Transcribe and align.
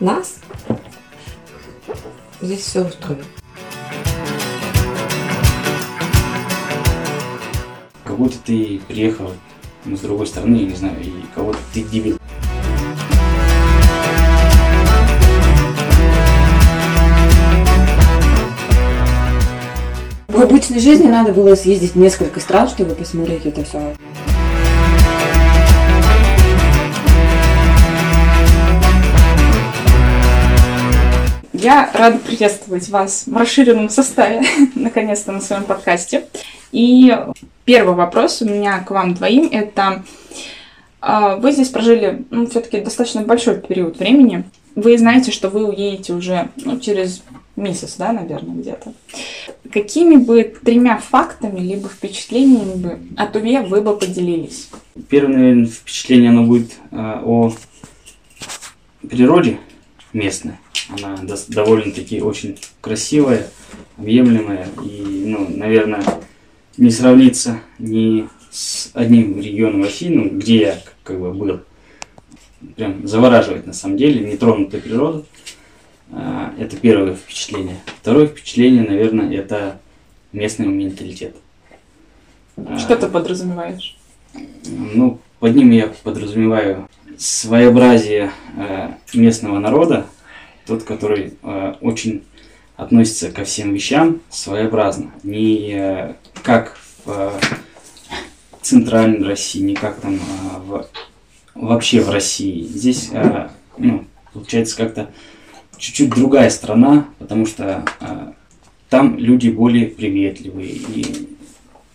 Нас 0.00 0.40
здесь 2.40 2.60
все 2.60 2.84
устроит. 2.84 3.24
Как 8.04 8.16
будто 8.16 8.36
ты 8.44 8.80
приехал 8.88 9.30
с 9.84 10.00
другой 10.00 10.26
стороны, 10.26 10.56
я 10.56 10.66
не 10.66 10.74
знаю, 10.74 11.00
и 11.00 11.12
кого-то 11.34 11.58
ты 11.72 11.82
дебил. 11.82 12.18
В 20.28 20.40
обычной 20.40 20.80
жизни 20.80 21.06
надо 21.06 21.32
было 21.32 21.54
съездить 21.54 21.92
в 21.92 21.98
несколько 21.98 22.40
стран, 22.40 22.68
чтобы 22.68 22.94
посмотреть 22.94 23.46
это 23.46 23.64
все. 23.64 23.94
Я 31.62 31.88
рада 31.94 32.18
приветствовать 32.18 32.88
вас 32.88 33.22
в 33.28 33.36
расширенном 33.36 33.88
составе, 33.88 34.42
наконец-то, 34.74 35.30
на 35.30 35.40
своем 35.40 35.62
подкасте. 35.62 36.24
И 36.72 37.16
первый 37.64 37.94
вопрос 37.94 38.42
у 38.42 38.46
меня 38.46 38.80
к 38.80 38.90
вам 38.90 39.14
двоим– 39.14 39.48
это 39.52 40.02
а, 41.00 41.36
вы 41.36 41.52
здесь 41.52 41.68
прожили, 41.68 42.24
ну, 42.30 42.48
все-таки 42.48 42.80
достаточно 42.80 43.22
большой 43.22 43.60
период 43.60 44.00
времени. 44.00 44.42
Вы 44.74 44.98
знаете, 44.98 45.30
что 45.30 45.50
вы 45.50 45.68
уедете 45.68 46.14
уже 46.14 46.48
ну, 46.56 46.80
через 46.80 47.22
месяц, 47.54 47.94
да, 47.96 48.12
наверное, 48.12 48.56
где-то. 48.56 48.92
Какими 49.72 50.16
бы 50.16 50.42
тремя 50.64 50.98
фактами 50.98 51.60
либо 51.60 51.88
впечатлениями 51.88 52.74
бы 52.74 52.98
о 53.16 53.26
Туве 53.28 53.60
вы 53.60 53.82
бы 53.82 53.96
поделились? 53.96 54.68
Первое, 55.08 55.36
наверное, 55.36 55.66
впечатление 55.66 56.30
оно 56.30 56.42
будет 56.42 56.72
э, 56.90 56.96
о 56.96 57.52
природе 59.08 59.58
местной. 60.12 60.54
Она 60.90 61.18
довольно-таки 61.48 62.20
очень 62.20 62.58
красивая, 62.80 63.48
объемлемая 63.96 64.68
и, 64.84 65.24
ну, 65.26 65.48
наверное, 65.48 66.02
не 66.76 66.90
сравнится 66.90 67.60
ни 67.78 68.28
с 68.50 68.90
одним 68.94 69.40
регионом 69.40 69.82
России, 69.82 70.08
ну, 70.08 70.28
где 70.28 70.60
я 70.60 70.78
как 71.04 71.20
бы 71.20 71.32
был. 71.32 71.60
Прям 72.76 73.06
завораживает 73.06 73.66
на 73.66 73.72
самом 73.72 73.96
деле, 73.96 74.20
нетронутая 74.28 74.80
природа. 74.80 75.24
А, 76.10 76.52
Это 76.58 76.76
первое 76.76 77.14
впечатление. 77.14 77.78
Второе 78.00 78.26
впечатление, 78.26 78.82
наверное, 78.82 79.34
это 79.34 79.80
местный 80.32 80.66
менталитет. 80.66 81.36
А, 82.56 82.78
Что 82.78 82.96
ты 82.96 83.08
подразумеваешь? 83.08 83.96
ну, 84.64 85.18
под 85.40 85.54
ним 85.56 85.70
я 85.70 85.92
подразумеваю 86.02 86.88
своеобразие 87.18 88.32
э, 88.56 88.90
местного 89.14 89.58
народа, 89.58 90.06
тот, 90.66 90.84
который 90.84 91.34
э, 91.42 91.74
очень 91.80 92.22
относится 92.76 93.30
ко 93.30 93.44
всем 93.44 93.72
вещам 93.72 94.20
своеобразно. 94.30 95.12
Не 95.22 95.72
э, 95.74 96.14
как 96.42 96.76
в 97.04 97.10
э, 97.10 97.30
центральной 98.60 99.26
России, 99.26 99.60
не 99.60 99.74
как 99.74 100.00
там 100.00 100.14
э, 100.14 100.18
в, 100.66 100.86
вообще 101.54 102.00
в 102.00 102.10
России. 102.10 102.62
Здесь, 102.62 103.10
э, 103.12 103.48
ну, 103.76 104.04
получается 104.32 104.76
как-то 104.76 105.10
чуть-чуть 105.76 106.10
другая 106.10 106.50
страна, 106.50 107.08
потому 107.18 107.46
что 107.46 107.84
э, 108.00 108.32
там 108.88 109.18
люди 109.18 109.48
более 109.48 109.86
приветливые. 109.86 110.70
И, 110.70 111.36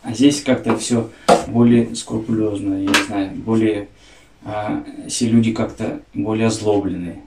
а 0.04 0.14
здесь 0.14 0.42
как-то 0.42 0.78
все 0.78 1.10
более 1.48 1.95
скрупулезно, 1.95 2.76
я 2.76 2.88
не 2.88 3.06
знаю, 3.08 3.32
более 3.32 3.88
а, 4.44 4.84
все 5.10 5.28
люди 5.28 5.52
как-то 5.52 6.02
более 6.14 6.48
озлобленные, 6.48 7.22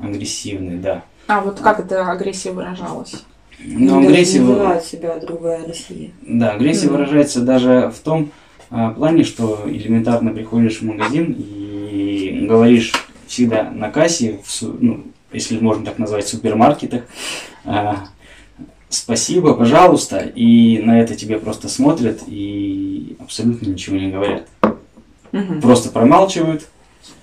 агрессивные, 0.00 0.78
да. 0.78 1.04
А 1.26 1.40
вот 1.40 1.60
как 1.60 1.80
эта 1.80 2.10
агрессия 2.10 2.52
выражалась? 2.52 3.24
Но 3.64 3.98
агрессия, 3.98 4.40
называют 4.40 4.84
себя 4.84 5.16
другая 5.18 5.64
Россия. 5.66 6.10
да, 6.22 6.52
агрессия 6.52 6.86
Мгм. 6.86 6.96
выражается 6.96 7.40
даже 7.42 7.92
в 7.94 8.00
том 8.00 8.30
а, 8.70 8.90
плане, 8.90 9.22
что 9.24 9.62
элементарно 9.66 10.32
приходишь 10.32 10.80
в 10.80 10.82
магазин 10.82 11.36
и 11.38 12.44
говоришь 12.48 12.92
всегда 13.26 13.70
на 13.70 13.90
кассе, 13.90 14.40
в 14.44 14.62
ну, 14.80 15.04
если 15.32 15.58
можно 15.58 15.84
так 15.84 15.98
назвать, 15.98 16.24
в 16.24 16.28
супермаркетах, 16.28 17.04
а, 17.64 18.04
спасибо, 18.88 19.54
пожалуйста, 19.54 20.18
и 20.18 20.78
на 20.78 21.00
это 21.00 21.14
тебе 21.14 21.38
просто 21.38 21.68
смотрят 21.68 22.20
и 22.26 23.16
абсолютно 23.20 23.66
ничего 23.66 23.96
не 23.96 24.10
говорят. 24.10 24.48
Мгм. 25.32 25.62
просто 25.62 25.88
промалчивают, 25.88 26.68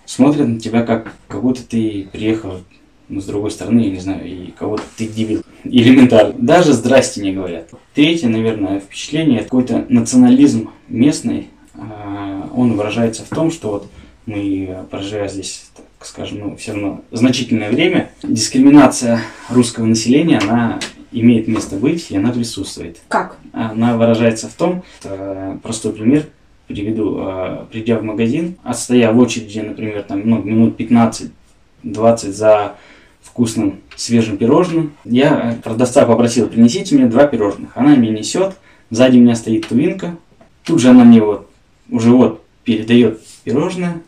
смотрят 0.10 0.48
на 0.48 0.60
тебя, 0.60 0.82
как, 0.82 1.14
как 1.28 1.44
будто 1.44 1.62
ты 1.64 2.10
приехал 2.12 2.62
ну, 3.10 3.22
с 3.22 3.26
другой 3.26 3.50
стороны, 3.52 3.82
я 3.82 3.90
не 3.92 4.00
знаю, 4.00 4.28
и 4.28 4.52
кого-то 4.52 4.84
ты 4.96 5.08
дебил. 5.08 5.44
Элементарно. 5.64 6.34
Даже 6.38 6.74
здрасте 6.74 7.22
не 7.22 7.32
говорят. 7.32 7.70
Третье, 7.96 8.28
наверное, 8.28 8.80
впечатление, 8.80 9.44
какой-то 9.44 9.86
национализм 9.90 10.70
местный. 10.88 11.50
А, 11.74 12.50
Он 12.56 12.74
выражается 12.74 13.24
в 13.24 13.30
том, 13.30 13.52
что 13.52 13.70
вот 13.72 13.88
мы, 14.28 14.86
проживая 14.92 15.28
здесь, 15.28 15.70
так 15.76 16.08
скажем, 16.08 16.40
ну, 16.40 16.56
все 16.56 16.74
равно 16.74 17.02
значительное 17.12 17.72
время, 17.72 18.12
дискриминация 18.22 19.22
русского 19.50 19.86
населения, 19.86 20.38
она 20.38 20.80
имеет 21.12 21.48
место 21.48 21.78
быть, 21.78 22.12
и 22.12 22.18
она 22.18 22.32
присутствует. 22.32 23.00
Как? 23.08 23.38
Она 23.54 23.98
выражается 23.98 24.48
в 24.48 24.54
том, 24.54 24.84
э, 25.04 25.58
простой 25.64 25.94
пример 25.94 26.28
приведу, 26.70 27.18
э, 27.20 27.66
придя 27.72 27.98
в 27.98 28.04
магазин, 28.04 28.56
отстоя 28.64 29.12
в 29.12 29.18
очереди, 29.18 29.60
например, 29.60 30.04
там, 30.04 30.22
ну, 30.24 30.42
минут 30.42 30.80
15-20 30.80 32.32
за 32.32 32.76
вкусным 33.24 33.80
свежим 33.96 34.38
пирожным, 34.38 34.94
я 35.04 35.58
продавца 35.64 36.06
попросил, 36.06 36.48
принесите 36.48 36.96
мне 36.96 37.08
два 37.08 37.26
пирожных. 37.26 37.72
Она 37.76 37.96
мне 37.96 38.12
несет, 38.12 38.56
сзади 38.92 39.18
меня 39.18 39.36
стоит 39.36 39.68
тувинка, 39.68 40.16
тут 40.64 40.80
же 40.80 40.90
она 40.90 41.04
мне 41.04 41.22
вот, 41.22 41.50
уже 41.90 42.12
вот 42.12 42.44
передает 42.64 43.20
пирожное, 43.44 44.02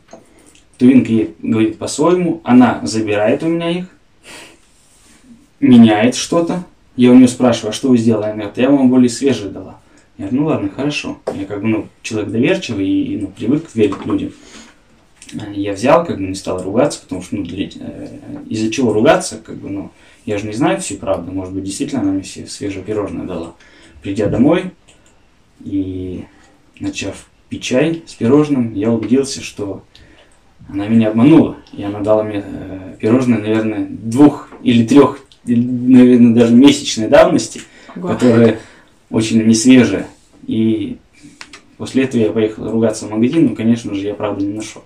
тувинка 0.78 1.12
ей 1.12 1.36
говорит 1.42 1.80
по-своему, 1.80 2.42
она 2.44 2.80
забирает 2.84 3.42
у 3.42 3.48
меня 3.48 3.72
их, 3.72 3.86
меняет 5.60 6.16
что-то, 6.16 6.64
я 6.96 7.10
у 7.10 7.16
нее 7.16 7.28
спрашиваю, 7.28 7.72
а 7.72 7.74
что 7.74 7.90
вы 7.90 7.98
сделали? 7.98 8.26
Она 8.26 8.36
говорит, 8.36 8.58
я 8.58 8.70
вам 8.70 8.90
более 8.90 9.10
свежие 9.10 9.50
дала. 9.50 9.81
Я 10.22 10.28
говорю, 10.28 10.42
ну 10.44 10.48
ладно, 10.50 10.70
хорошо. 10.70 11.18
Я 11.34 11.46
как 11.46 11.62
бы, 11.64 11.68
ну, 11.68 11.88
человек 12.04 12.30
доверчивый 12.30 12.88
и, 12.88 13.18
ну, 13.18 13.28
привык 13.28 13.74
верить 13.74 14.06
людям. 14.06 14.32
Я 15.54 15.74
взял, 15.74 16.06
как 16.06 16.18
бы 16.18 16.24
не 16.24 16.36
стал 16.36 16.62
ругаться, 16.62 17.02
потому 17.02 17.24
что, 17.24 17.38
ну, 17.38 17.44
для- 17.44 17.70
э, 17.80 18.08
из-за 18.48 18.70
чего 18.70 18.94
ругаться, 18.94 19.42
как 19.44 19.56
бы, 19.56 19.70
ну, 19.70 19.92
я 20.28 20.38
же 20.38 20.46
не 20.46 20.54
знаю 20.54 20.80
всю 20.80 20.98
правду. 20.98 21.32
Может 21.32 21.56
быть, 21.56 21.64
действительно 21.64 22.02
она 22.02 22.12
мне 22.12 22.22
все 22.22 22.46
свежее 22.46 22.84
пирожное 22.84 23.26
дала. 23.26 23.56
Придя 24.04 24.28
домой 24.28 24.66
и 25.64 26.26
начав 26.80 27.28
пить 27.50 27.64
чай 27.64 28.04
с 28.06 28.14
пирожным, 28.14 28.76
я 28.76 28.92
убедился, 28.92 29.42
что 29.42 29.84
она 30.70 30.88
меня 30.88 31.10
обманула. 31.10 31.58
И 31.74 31.82
она 31.82 32.02
дала 32.02 32.24
мне 32.24 32.44
э, 32.46 32.96
пирожное, 33.00 33.40
наверное, 33.40 33.88
двух 33.90 34.50
или 34.62 34.86
трех, 34.86 35.20
наверное, 35.46 36.36
даже 36.36 36.54
месячной 36.54 37.08
давности 37.08 37.62
которая 38.16 38.60
очень 39.12 39.44
не 39.44 39.54
свежая. 39.54 40.08
И 40.48 40.98
после 41.78 42.06
этого 42.06 42.22
я 42.22 42.32
поехал 42.32 42.70
ругаться 42.70 43.06
в 43.06 43.12
магазин, 43.12 43.48
но, 43.48 43.56
конечно 43.56 43.94
же, 43.94 44.08
я 44.08 44.14
правды 44.14 44.46
не 44.46 44.54
нашел. 44.54 44.84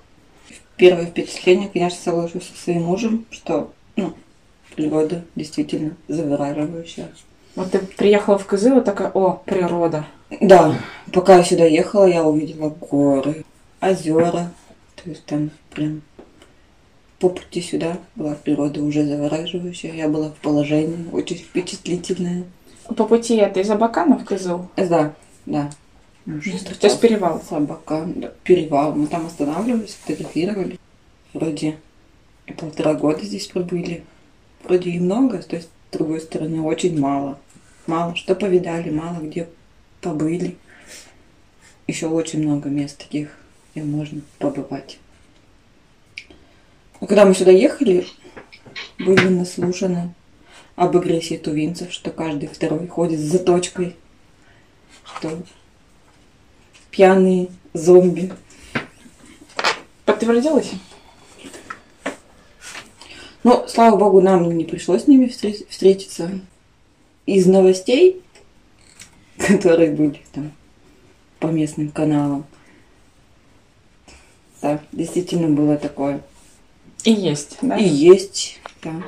Первое 0.78 1.06
впечатление, 1.06 1.70
конечно, 1.72 2.00
соглашусь 2.04 2.44
со 2.44 2.62
своим 2.62 2.84
мужем, 2.84 3.26
что 3.30 3.72
ну, 3.96 4.14
природа 4.76 5.24
действительно 5.36 5.96
завораживающая. 6.08 7.10
Вот 7.56 7.72
ты 7.72 7.80
приехала 7.80 8.38
в 8.38 8.46
Кызыл 8.46 8.80
и 8.80 8.84
такая, 8.84 9.10
о, 9.12 9.42
природа. 9.46 10.06
Да, 10.42 10.78
пока 11.14 11.38
я 11.38 11.44
сюда 11.44 11.66
ехала, 11.66 12.06
я 12.06 12.26
увидела 12.26 12.70
горы, 12.70 13.46
озера. 13.82 14.52
То 15.02 15.10
есть 15.10 15.26
там 15.26 15.52
прям 15.74 16.02
по 17.20 17.30
пути 17.30 17.62
сюда 17.62 17.98
была 18.16 18.36
природа 18.36 18.82
уже 18.82 19.06
завораживающая. 19.06 19.94
Я 19.94 20.10
была 20.10 20.32
в 20.32 20.36
положении, 20.36 21.10
очень 21.14 21.38
впечатлительная. 21.38 22.44
По 22.88 23.06
пути 23.06 23.36
это 23.38 23.60
из 23.60 23.70
Абакана 23.70 24.18
в 24.18 24.26
Кызыл? 24.26 24.70
Да, 24.76 25.14
да. 25.46 25.70
То 26.26 26.32
есть 26.34 27.00
перевал. 27.00 27.42
Собака, 27.48 28.04
да, 28.08 28.32
перевал. 28.44 28.96
Мы 28.96 29.08
там 29.08 29.26
останавливались, 29.26 29.98
фотографировали. 30.02 30.80
Вроде 31.34 31.78
и 32.48 32.54
полтора 32.54 32.94
года 32.94 33.24
здесь 33.24 33.48
пробыли. 33.48 34.04
Вроде 34.64 34.92
и 34.92 35.00
много, 35.00 35.42
то 35.42 35.56
есть 35.56 35.70
с 35.90 35.98
другой 35.98 36.22
стороны 36.22 36.62
очень 36.62 37.00
мало. 37.00 37.40
Мало 37.88 38.16
что 38.16 38.36
повидали, 38.36 38.90
мало 38.90 39.20
где 39.20 39.48
побыли. 40.02 40.58
Еще 41.88 42.08
очень 42.08 42.42
много 42.42 42.70
мест 42.70 42.98
таких, 42.98 43.38
где 43.74 43.84
можно 43.84 44.22
побывать. 44.40 45.00
Но 47.00 47.08
когда 47.08 47.26
мы 47.26 47.36
сюда 47.36 47.52
ехали, 47.52 48.08
были 48.98 49.28
наслушаны 49.28 50.14
об 50.76 50.98
агрессии 50.98 51.36
тувинцев, 51.38 51.92
что 51.92 52.12
каждый 52.12 52.48
второй 52.48 52.88
ходит 52.88 53.20
с 53.20 53.24
заточкой, 53.24 53.96
что 55.06 55.42
пьяные 56.92 57.48
зомби. 57.74 58.34
Подтвердилось? 60.06 60.72
Ну, 63.44 63.66
слава 63.68 63.96
богу, 63.96 64.22
нам 64.22 64.52
не 64.58 64.66
пришлось 64.66 65.04
с 65.04 65.08
ними 65.08 65.28
встре- 65.28 65.68
встретиться. 65.70 66.40
Из 67.26 67.46
новостей, 67.46 68.22
которые 69.38 69.92
были 69.92 70.22
там 70.34 70.52
по 71.40 71.48
местным 71.48 71.90
каналам, 71.90 72.46
да, 74.62 74.82
действительно 74.92 75.48
было 75.50 75.78
такое. 75.78 76.22
И 77.04 77.12
есть, 77.12 77.58
да? 77.62 77.78
И 77.78 77.88
есть, 77.88 78.60
да. 78.82 79.04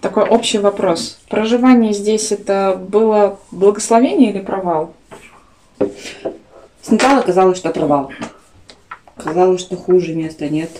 Такой 0.00 0.24
общий 0.24 0.58
вопрос. 0.58 1.18
Проживание 1.28 1.92
здесь 1.92 2.32
это 2.32 2.76
было 2.76 3.38
благословение 3.50 4.30
или 4.30 4.40
провал? 4.40 4.94
Сначала 6.82 7.22
казалось, 7.22 7.58
что 7.58 7.70
провал. 7.70 8.12
Казалось, 9.16 9.60
что 9.60 9.76
хуже 9.76 10.14
места 10.14 10.48
нет. 10.48 10.70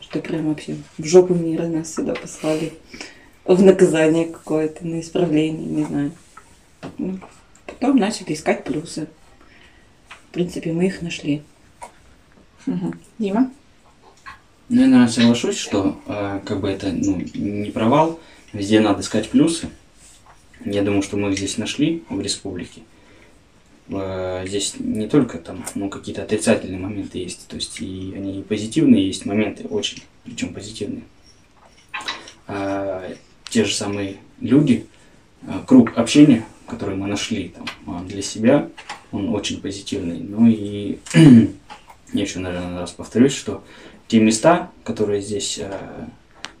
Что 0.00 0.20
прям 0.20 0.48
вообще 0.48 0.76
в 0.96 1.04
жопу 1.04 1.34
мира 1.34 1.66
нас 1.66 1.94
сюда 1.94 2.14
послали. 2.14 2.72
В 3.44 3.62
наказание 3.62 4.26
какое-то, 4.26 4.86
на 4.86 5.00
исправление, 5.00 5.66
не 5.66 5.84
знаю. 5.84 6.12
Ну, 6.98 7.18
Потом 7.68 7.96
начали 7.96 8.32
искать 8.32 8.64
плюсы. 8.64 9.06
В 10.08 10.32
принципе, 10.32 10.72
мы 10.72 10.86
их 10.86 11.00
нашли. 11.02 11.42
Мгм. 12.66 12.98
Дима? 13.18 13.50
Ну, 14.68 14.82
я, 14.82 14.86
наверное, 14.86 15.08
соглашусь, 15.08 15.56
что 15.56 15.98
э, 16.06 16.40
как 16.44 16.60
бы 16.60 16.68
это 16.68 16.92
ну, 16.92 17.22
не 17.34 17.70
провал, 17.70 18.20
везде 18.52 18.80
надо 18.80 19.00
искать 19.00 19.30
плюсы. 19.30 19.70
Я 20.64 20.82
думаю, 20.82 21.02
что 21.02 21.16
мы 21.16 21.30
их 21.30 21.38
здесь 21.38 21.56
нашли 21.56 22.02
в 22.10 22.20
республике. 22.20 22.82
Э, 23.88 24.44
здесь 24.46 24.74
не 24.78 25.08
только 25.08 25.38
там, 25.38 25.64
ну, 25.74 25.88
какие-то 25.88 26.22
отрицательные 26.22 26.78
моменты 26.78 27.18
есть, 27.18 27.48
то 27.48 27.56
есть 27.56 27.80
и 27.80 28.12
они 28.14 28.40
и 28.40 28.42
позитивные 28.42 29.06
есть 29.06 29.24
моменты, 29.24 29.64
очень, 29.64 30.02
причем 30.24 30.52
позитивные. 30.52 31.04
А, 32.46 33.10
те 33.48 33.64
же 33.64 33.74
самые 33.74 34.16
люди, 34.40 34.86
э, 35.42 35.60
круг 35.66 35.96
общения, 35.96 36.44
который 36.66 36.96
мы 36.96 37.06
нашли 37.06 37.48
там 37.48 37.66
а, 37.86 38.04
для 38.04 38.20
себя, 38.20 38.68
он 39.12 39.30
очень 39.34 39.62
позитивный. 39.62 40.18
Ну 40.20 40.46
и 40.46 40.98
я 42.12 42.22
еще, 42.22 42.40
наверное, 42.40 42.80
раз 42.80 42.92
повторюсь, 42.92 43.34
что 43.34 43.64
те 44.08 44.20
места, 44.20 44.70
которые 44.84 45.20
здесь 45.20 45.58
э, 45.58 45.70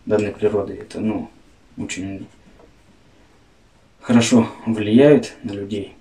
данной 0.04 0.32
природы, 0.32 0.74
это, 0.74 1.00
ну, 1.00 1.30
очень 1.78 2.26
хорошо 4.00 4.46
влияют 4.66 5.34
на 5.42 5.52
людей. 5.52 5.94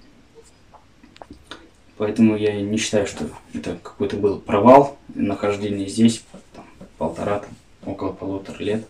Поэтому 1.98 2.36
я 2.36 2.62
не 2.62 2.78
считаю, 2.78 3.08
что 3.08 3.26
это 3.54 3.78
какой-то 3.82 4.18
был 4.18 4.40
провал 4.40 4.98
нахождения 5.16 5.88
здесь 5.88 6.24
там, 6.54 6.66
полтора, 6.98 7.40
там, 7.40 7.50
около 7.92 8.12
полутора 8.12 8.62
лет. 8.62 8.88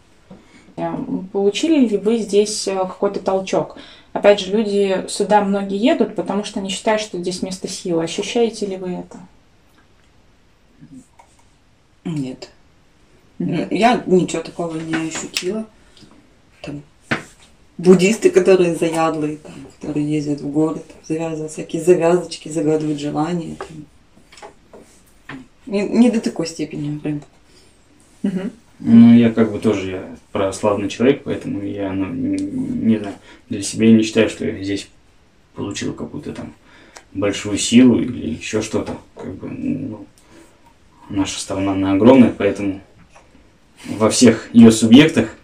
Э, 0.75 0.91
Получили 1.31 1.87
ли 1.87 1.97
вы 1.97 2.17
здесь 2.17 2.67
э, 2.67 2.75
какой-то 2.75 3.19
толчок? 3.19 3.77
Опять 4.13 4.39
же, 4.39 4.51
люди 4.51 5.05
сюда 5.09 5.41
многие 5.43 5.77
едут, 5.77 6.15
потому 6.15 6.43
что 6.43 6.59
они 6.59 6.69
считают, 6.69 7.01
что 7.01 7.19
здесь 7.19 7.43
место 7.43 7.67
силы. 7.67 8.03
Ощущаете 8.03 8.65
ли 8.65 8.77
вы 8.77 8.89
это? 8.93 9.19
Нет. 12.07 12.49
Я 13.39 14.03
ничего 14.07 14.41
такого 14.41 14.77
не 14.77 14.95
ощутила. 15.09 15.67
Там 16.61 16.81
буддисты, 17.77 18.29
которые 18.31 18.75
заядлые, 18.75 19.37
там, 19.37 19.53
которые 19.79 20.09
ездят 20.09 20.41
в 20.41 20.47
город, 20.49 20.83
завязывают 21.07 21.51
всякие 21.51 21.81
завязочки, 21.83 22.49
загадывают 22.49 22.99
желания. 22.99 23.55
там. 23.57 23.85
Не, 25.65 25.87
не 25.87 26.09
до 26.09 26.19
такой 26.21 26.47
степени 26.47 26.97
прям. 26.97 27.21
Мгм. 28.23 28.51
Ну, 28.79 29.13
я 29.17 29.31
как 29.31 29.51
бы 29.51 29.59
тоже 29.59 29.89
я 29.91 30.15
православный 30.31 30.87
человек, 30.89 31.23
поэтому 31.23 31.61
я, 31.63 31.91
ну, 31.91 32.05
н- 32.05 32.87
не 32.87 32.97
знаю, 32.99 33.15
для 33.49 33.61
себя 33.63 33.91
не 33.91 34.03
считаю, 34.03 34.29
что 34.29 34.45
я 34.45 34.63
здесь 34.63 34.87
получил 35.55 35.93
какую-то 35.93 36.31
там 36.33 36.53
большую 37.13 37.57
силу 37.57 37.99
или 37.99 38.29
еще 38.35 38.61
что-то. 38.61 38.97
Как 39.15 39.33
бы, 39.35 39.49
ну, 39.49 40.05
наша 41.09 41.39
страна, 41.39 41.73
она 41.73 41.93
огромная, 41.93 42.33
поэтому 42.35 42.81
во 43.85 44.09
всех 44.09 44.49
ее 44.53 44.71
субъектах 44.71 45.35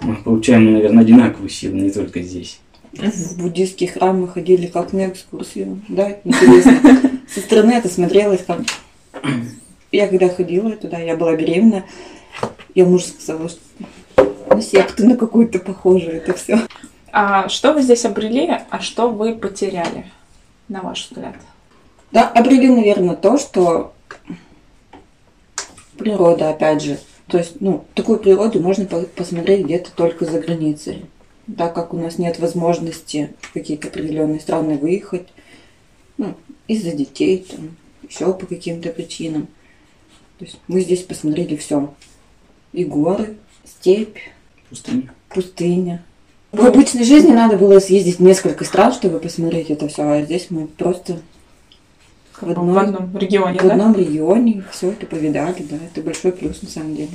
мы 0.00 0.16
получаем, 0.16 0.72
наверное, 0.72 1.02
одинаковую 1.02 1.48
силу, 1.48 1.76
не 1.76 1.90
только 1.90 2.22
здесь. 2.22 2.60
В 2.92 3.40
буддийские 3.40 3.90
храмы 3.90 4.28
ходили 4.28 4.66
как 4.66 4.92
на 4.92 5.08
экскурсию. 5.08 5.80
Да, 5.88 6.08
это 6.10 6.20
интересно. 6.24 7.00
Со 7.28 7.40
стороны 7.40 7.72
это 7.72 7.88
смотрелось 7.88 8.44
как... 8.46 8.60
Я 9.90 10.06
когда 10.06 10.28
ходила 10.28 10.70
туда, 10.72 10.98
я 10.98 11.16
была 11.16 11.34
беременна, 11.34 11.84
я 12.74 12.84
мужу 12.84 13.06
сказала, 13.06 13.48
что 13.48 13.60
на 14.50 14.60
секту 14.60 15.06
на 15.06 15.16
какую-то 15.16 15.58
похоже 15.58 16.10
это 16.10 16.34
все. 16.34 16.60
А 17.10 17.48
что 17.48 17.72
вы 17.72 17.82
здесь 17.82 18.04
обрели, 18.04 18.50
а 18.68 18.80
что 18.80 19.08
вы 19.10 19.34
потеряли, 19.34 20.04
на 20.68 20.82
ваш 20.82 21.08
взгляд? 21.08 21.36
Да, 22.12 22.28
обрели, 22.28 22.68
наверное, 22.68 23.16
то, 23.16 23.38
что 23.38 23.94
природа, 25.98 26.50
опять 26.50 26.82
же, 26.82 26.98
то 27.26 27.38
есть, 27.38 27.60
ну, 27.60 27.84
такую 27.94 28.18
природу 28.18 28.60
можно 28.60 28.86
по- 28.86 29.02
посмотреть 29.02 29.64
где-то 29.66 29.90
только 29.94 30.24
за 30.24 30.40
границей. 30.40 31.04
Так 31.56 31.74
как 31.74 31.92
у 31.94 31.98
нас 31.98 32.18
нет 32.18 32.38
возможности 32.38 33.34
в 33.40 33.52
какие-то 33.52 33.88
определенные 33.88 34.40
страны 34.40 34.78
выехать, 34.78 35.28
ну, 36.16 36.34
из-за 36.66 36.92
детей, 36.92 37.46
там, 37.50 37.76
еще 38.08 38.32
по 38.32 38.46
каким-то 38.46 38.90
причинам. 38.90 39.48
То 40.38 40.44
есть 40.44 40.58
мы 40.68 40.80
здесь 40.80 41.02
посмотрели 41.02 41.56
все. 41.56 41.92
И 42.72 42.84
горы, 42.84 43.36
степь, 43.64 44.18
Пустыня. 44.68 45.12
пустыня. 45.28 46.04
В 46.52 46.64
обычной 46.64 47.04
жизни 47.04 47.32
надо 47.32 47.56
было 47.56 47.78
съездить 47.78 48.16
в 48.18 48.22
несколько 48.22 48.64
стран, 48.64 48.92
чтобы 48.92 49.18
посмотреть 49.18 49.70
это 49.70 49.88
все, 49.88 50.02
а 50.02 50.22
здесь 50.22 50.46
мы 50.50 50.66
просто 50.66 51.20
В 52.40 52.44
бы 52.46 52.50
одном- 52.52 52.72
в 52.72 52.78
одном 52.78 53.16
регионе, 53.18 53.58
в 53.58 53.62
да? 53.62 53.72
одном 53.72 53.94
регионе 53.96 54.62
все 54.70 54.92
это 54.92 55.06
повидали, 55.06 55.62
да, 55.62 55.76
это 55.76 56.00
большой 56.02 56.32
плюс 56.32 56.62
на 56.62 56.68
самом 56.68 56.94
деле. 56.94 57.10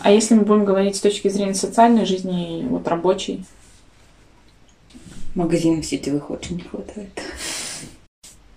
А 0.00 0.10
если 0.10 0.34
мы 0.34 0.42
будем 0.42 0.64
говорить 0.64 0.96
с 0.96 1.00
точки 1.00 1.28
зрения 1.28 1.54
социальной 1.54 2.04
жизни 2.04 2.66
вот 2.68 2.86
рабочей? 2.88 3.44
Магазинов 5.34 5.86
сетевых 5.86 6.30
очень 6.30 6.56
не 6.56 6.62
хватает. 6.62 7.08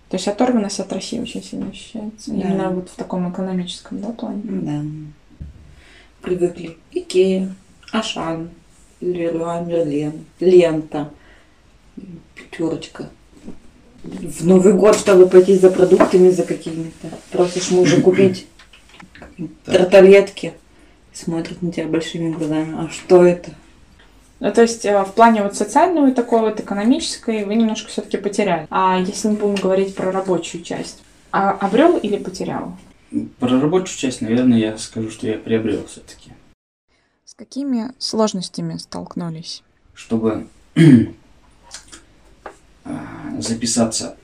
То 0.10 0.16
есть 0.16 0.28
оторванность 0.28 0.80
от 0.80 0.92
России 0.94 1.20
очень 1.20 1.44
сильно 1.44 1.70
ощущается. 1.70 2.32
Да. 2.32 2.38
Именно 2.38 2.70
вот 2.70 2.90
в 2.90 2.96
таком 2.96 3.30
экономическом 3.30 4.00
да, 4.00 4.10
плане. 4.10 4.42
Да. 4.44 4.82
Привыкли. 6.22 6.78
Икея, 6.92 7.54
Ашан, 7.92 8.50
Леруа 9.02 9.62
Мерлен, 9.62 10.26
Лента, 10.40 11.12
Пятерочка. 12.36 13.10
В 14.04 14.46
Новый 14.46 14.74
год, 14.74 14.96
чтобы 14.96 15.28
пойти 15.28 15.58
за 15.58 15.70
продуктами, 15.70 16.30
за 16.30 16.44
какими-то. 16.44 17.10
Просишь 17.32 17.72
мужа 17.72 18.02
купить 18.02 18.48
тарталетки. 19.66 20.54
Смотрит 21.12 21.62
на 21.62 21.72
тебя 21.72 21.88
большими 21.88 22.32
глазами. 22.32 22.76
А 22.78 22.90
что 22.90 23.26
это? 23.26 23.52
Ну, 24.40 24.52
то 24.52 24.62
есть 24.62 24.86
э, 24.86 25.04
в 25.04 25.14
плане 25.14 25.44
вот 25.44 25.56
социального 25.56 26.10
и 26.10 26.14
такой 26.14 26.42
вот 26.42 26.60
экономической 26.60 27.46
вы 27.46 27.56
немножко 27.56 27.90
все-таки 27.90 28.18
потеряли. 28.18 28.68
А 28.70 29.00
если 29.00 29.30
мы 29.30 29.36
будем 29.36 29.56
говорить 29.56 29.96
про 29.96 30.12
рабочую 30.12 30.64
часть, 30.64 31.02
а 31.32 31.52
обрел 31.52 31.98
или 31.98 32.18
потерял? 32.18 32.78
Про 33.40 33.60
рабочую 33.60 33.98
часть, 33.98 34.22
наверное, 34.22 34.58
я 34.58 34.78
скажу, 34.78 35.10
что 35.10 35.28
я 35.28 35.38
приобрел 35.38 35.86
все-таки. 35.88 36.32
С 37.26 37.34
какими 37.34 37.92
сложностями 38.00 38.78
столкнулись? 38.78 39.64
чтобы 39.98 40.48
а, 42.86 42.92
записаться 43.40 44.16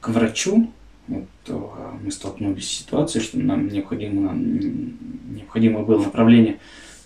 к 0.00 0.10
врачу, 0.10 0.70
вот, 1.08 1.24
то 1.44 1.96
мы 2.02 2.12
столкнулись 2.12 2.68
с 2.68 2.78
ситуацией, 2.80 3.24
что 3.24 3.38
нам 3.38 3.68
необходимо, 3.68 4.32
м, 4.32 4.98
необходимо 5.34 5.82
было 5.82 6.04
направление 6.04 6.60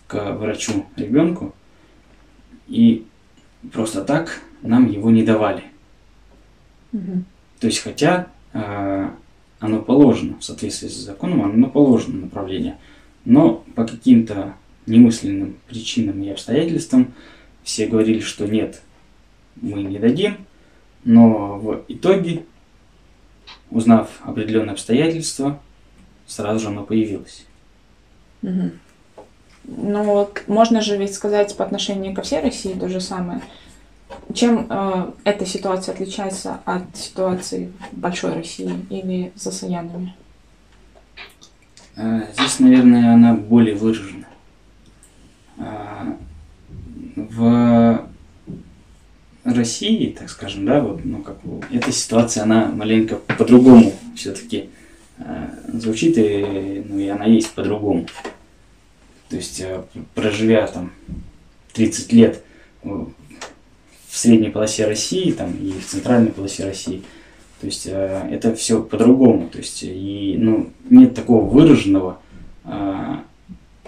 к 0.08 0.32
врачу 0.32 0.86
ребенку, 0.96 1.54
и 2.68 3.06
просто 3.72 4.04
так 4.04 4.40
нам 4.62 4.90
его 4.90 5.10
не 5.10 5.22
давали. 5.22 5.64
То 7.60 7.66
есть, 7.66 7.80
хотя 7.80 8.28
а, 8.52 9.14
оно 9.60 9.80
положено, 9.80 10.38
в 10.38 10.44
соответствии 10.44 10.88
с 10.88 10.96
законом, 10.96 11.42
оно 11.42 11.68
положено 11.68 12.22
направление, 12.22 12.78
но 13.24 13.64
по 13.74 13.86
каким-то 13.86 14.54
немысленным 14.86 15.56
причинам 15.68 16.22
и 16.22 16.28
обстоятельствам 16.28 17.14
все 17.62 17.86
говорили, 17.86 18.20
что 18.20 18.46
нет, 18.46 18.82
мы 19.56 19.82
не 19.84 19.98
дадим, 19.98 20.38
но 21.04 21.58
в 21.58 21.84
итоге, 21.88 22.44
узнав 23.70 24.08
определенные 24.22 24.72
обстоятельства, 24.72 25.60
сразу 26.26 26.60
же 26.60 26.68
оно 26.68 26.84
появилось. 26.84 27.46
Но 29.64 30.26
к- 30.26 30.48
можно 30.48 30.80
же 30.80 30.96
ведь 30.96 31.14
сказать 31.14 31.56
по 31.56 31.64
отношению 31.64 32.14
ко 32.14 32.22
всей 32.22 32.40
России 32.40 32.72
то 32.74 32.88
же 32.88 33.00
самое. 33.00 33.40
Чем 34.34 34.66
э, 34.68 35.10
эта 35.24 35.46
ситуация 35.46 35.94
отличается 35.94 36.60
от 36.64 36.96
ситуации 36.96 37.72
большой 37.92 38.34
России 38.34 38.74
или 38.90 39.32
за 39.36 39.52
Саянами? 39.52 40.14
А, 41.96 42.22
Здесь, 42.34 42.58
наверное, 42.60 43.14
она 43.14 43.34
более 43.34 43.74
выражена. 43.74 44.26
А, 45.58 46.16
В 47.16 48.06
России, 49.44 50.14
так 50.18 50.28
скажем, 50.30 50.64
да, 50.66 50.80
вот, 50.80 51.04
ну, 51.04 51.22
как 51.22 51.36
эта 51.70 51.90
ситуация, 51.92 52.44
она 52.44 52.66
маленько 52.66 53.16
по-другому 53.16 53.92
все-таки 54.16 54.70
звучит, 55.72 56.16
и, 56.16 56.84
ну, 56.88 56.98
и 56.98 57.08
она 57.08 57.24
есть 57.26 57.52
по-другому. 57.52 58.06
То 59.32 59.36
есть, 59.36 59.60
э, 59.60 59.82
проживя 60.14 60.66
там 60.66 60.92
30 61.72 62.12
лет 62.12 62.42
э, 62.82 62.88
в 62.88 64.18
средней 64.18 64.50
полосе 64.50 64.84
России 64.84 65.32
там, 65.32 65.52
и 65.56 65.72
в 65.72 65.86
центральной 65.86 66.30
полосе 66.30 66.66
России, 66.66 67.02
то 67.58 67.66
есть 67.66 67.86
э, 67.86 68.28
это 68.30 68.54
все 68.54 68.82
по-другому. 68.82 69.48
То 69.48 69.56
есть 69.56 69.84
и 69.84 70.36
ну, 70.38 70.70
нет 70.90 71.14
такого 71.14 71.48
выраженного 71.48 72.18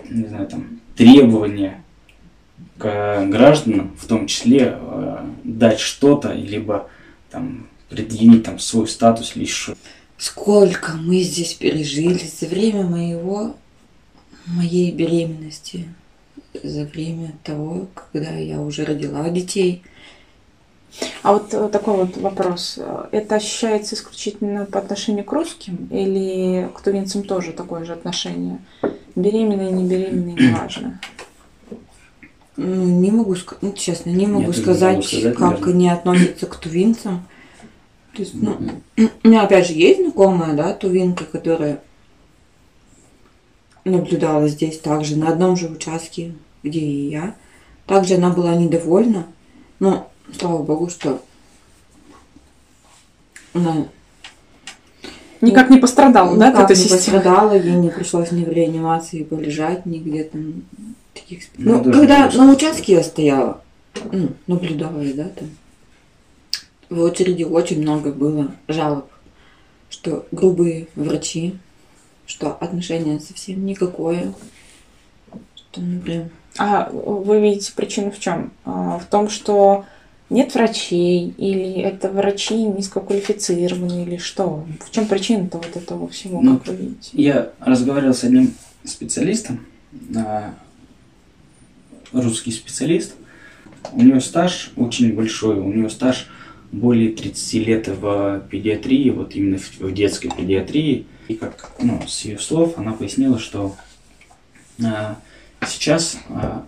не 0.08 0.26
знаю, 0.26 0.46
там, 0.46 0.80
требования 0.96 1.84
к 2.78 3.26
гражданам, 3.26 3.94
в 3.98 4.06
том 4.06 4.26
числе 4.26 4.78
дать 5.44 5.78
что-то, 5.78 6.32
либо 6.32 6.88
там, 7.30 7.68
предъявить 7.90 8.44
там, 8.44 8.58
свой 8.58 8.88
статус 8.88 9.36
еще 9.36 9.76
Сколько 10.16 10.92
мы 10.94 11.20
здесь 11.20 11.54
пережили 11.54 12.14
за 12.14 12.46
время 12.46 12.84
моего, 12.84 13.56
моей 14.46 14.92
беременности, 14.92 15.86
за 16.62 16.84
время 16.84 17.32
того, 17.42 17.86
когда 17.94 18.30
я 18.30 18.60
уже 18.60 18.84
родила 18.84 19.28
детей. 19.28 19.82
А 21.22 21.32
вот 21.32 21.52
э, 21.52 21.68
такой 21.68 21.96
вот 21.96 22.16
вопрос. 22.18 22.78
Это 23.10 23.36
ощущается 23.36 23.96
исключительно 23.96 24.64
по 24.64 24.78
отношению 24.78 25.24
к 25.24 25.32
русским 25.32 25.88
или 25.90 26.68
к 26.74 26.80
тувинцам 26.80 27.24
тоже 27.24 27.52
такое 27.52 27.84
же 27.84 27.92
отношение? 27.92 28.58
Беременные, 29.16 29.72
не 29.72 29.88
беременные, 29.88 30.34
неважно. 30.50 31.00
Ну, 32.56 32.84
не 32.84 33.10
могу 33.10 33.34
сказать, 33.34 33.62
ну, 33.62 33.72
честно, 33.72 34.10
не 34.10 34.28
могу 34.28 34.46
тоже 34.46 34.58
не 34.58 34.62
сказать, 34.62 34.96
могу 34.96 35.02
сказать, 35.02 35.34
как 35.34 35.50
наверное. 35.50 35.72
они 35.72 35.88
относятся 35.88 36.46
к 36.46 36.56
тувинцам. 36.56 37.26
То 38.14 38.22
есть, 38.22 38.34
ну, 38.34 38.56
у 38.96 39.28
меня 39.28 39.42
опять 39.42 39.66
же 39.66 39.72
есть 39.72 40.00
знакомая, 40.00 40.54
да, 40.54 40.72
тувинка, 40.72 41.24
которая 41.24 41.80
наблюдала 43.90 44.48
здесь 44.48 44.78
также, 44.78 45.16
на 45.16 45.28
одном 45.28 45.56
же 45.56 45.68
участке, 45.68 46.34
где 46.62 46.80
и 46.80 47.10
я. 47.10 47.34
Также 47.86 48.14
она 48.14 48.30
была 48.30 48.54
недовольна, 48.54 49.26
но 49.78 50.10
слава 50.38 50.62
богу, 50.62 50.88
что 50.88 51.22
она 53.52 53.88
Никак 55.44 55.70
не 55.70 55.78
пострадал, 55.78 56.36
да, 56.36 56.48
от 56.48 56.54
никак 56.54 56.70
этой 56.70 56.76
не 56.76 56.88
системы? 56.88 57.18
пострадала, 57.18 57.52
ей 57.52 57.74
не 57.74 57.90
пришлось 57.90 58.32
ни 58.32 58.44
в 58.44 58.48
реанимации 58.48 59.24
полежать, 59.24 59.84
нигде 59.84 60.24
там 60.24 60.64
таких... 61.12 61.44
Ну, 61.58 61.82
Ну, 61.84 61.92
когда 61.92 62.30
на 62.30 62.52
участке 62.52 62.94
я 62.94 63.02
стояла, 63.02 63.60
ну, 64.10 64.30
наблюдала 64.46 65.00
я, 65.00 65.14
да, 65.14 65.28
там, 65.28 65.50
в 66.88 67.00
очереди 67.00 67.44
очень 67.44 67.82
много 67.82 68.10
было 68.10 68.54
жалоб, 68.68 69.06
что 69.90 70.26
грубые 70.32 70.88
врачи, 70.94 71.58
что 72.26 72.52
отношения 72.52 73.20
совсем 73.20 73.64
никакое, 73.66 74.32
что, 75.54 75.80
ну, 75.80 76.00
прям... 76.00 76.30
А 76.56 76.88
вы 76.90 77.40
видите 77.40 77.72
причину 77.74 78.10
в 78.10 78.20
чем? 78.20 78.52
В 78.64 79.02
том, 79.10 79.28
что 79.28 79.84
нет 80.30 80.54
врачей, 80.54 81.34
или 81.36 81.80
это 81.80 82.08
врачи 82.10 82.54
низкоквалифицированные, 82.54 84.06
или 84.06 84.16
что? 84.16 84.66
В 84.80 84.90
чем 84.90 85.06
причина-то 85.06 85.58
вот 85.58 85.76
этого 85.76 86.08
всего, 86.08 86.40
Ну, 86.40 86.58
как 86.58 86.68
вы 86.68 86.76
видите? 86.76 87.10
Я 87.12 87.52
разговаривал 87.60 88.14
с 88.14 88.24
одним 88.24 88.54
специалистом, 88.84 89.66
а, 90.16 90.54
русский 92.12 92.52
специалист. 92.52 93.14
У 93.92 94.02
него 94.02 94.20
стаж 94.20 94.72
очень 94.76 95.14
большой, 95.14 95.56
у 95.56 95.72
него 95.72 95.88
стаж 95.88 96.28
более 96.72 97.12
30 97.12 97.66
лет 97.66 97.88
в 97.88 98.46
педиатрии, 98.50 99.10
вот 99.10 99.34
именно 99.34 99.58
в, 99.58 99.80
в 99.80 99.92
детской 99.92 100.30
педиатрии. 100.30 101.06
И 101.28 101.34
как 101.34 101.70
ну, 101.80 102.02
с 102.06 102.22
ее 102.22 102.38
слов 102.38 102.78
она 102.78 102.92
пояснила, 102.92 103.38
что 103.38 103.76
а, 104.84 105.18
сейчас, 105.66 106.18
а, 106.28 106.66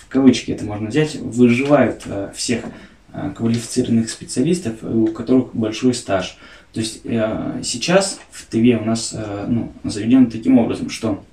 в 0.00 0.08
кавычки 0.08 0.50
это 0.50 0.64
можно 0.64 0.88
взять, 0.88 1.14
выживают 1.14 2.02
а, 2.06 2.32
всех 2.34 2.64
а, 3.12 3.30
квалифицированных 3.30 4.10
специалистов, 4.10 4.82
у 4.82 5.06
которых 5.08 5.54
большой 5.54 5.94
стаж. 5.94 6.36
То 6.72 6.80
есть 6.80 7.00
э, 7.04 7.60
сейчас 7.64 8.20
в 8.30 8.46
ТВ 8.46 8.80
у 8.80 8.84
нас 8.84 9.12
э, 9.12 9.46
ну, 9.48 9.72
заведено 9.82 10.26
таким 10.30 10.58
образом, 10.58 10.88
что 10.88 11.24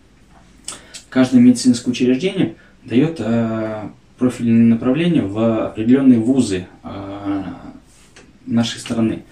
каждое 1.09 1.39
медицинское 1.39 1.91
учреждение 1.91 2.55
дает 2.83 3.17
э, 3.19 3.87
профильное 4.17 4.65
направление 4.65 5.21
в 5.21 5.67
определенные 5.67 6.19
вузы 6.19 6.65
э, 6.83 7.43
нашей 8.47 8.79
страны. 8.79 9.23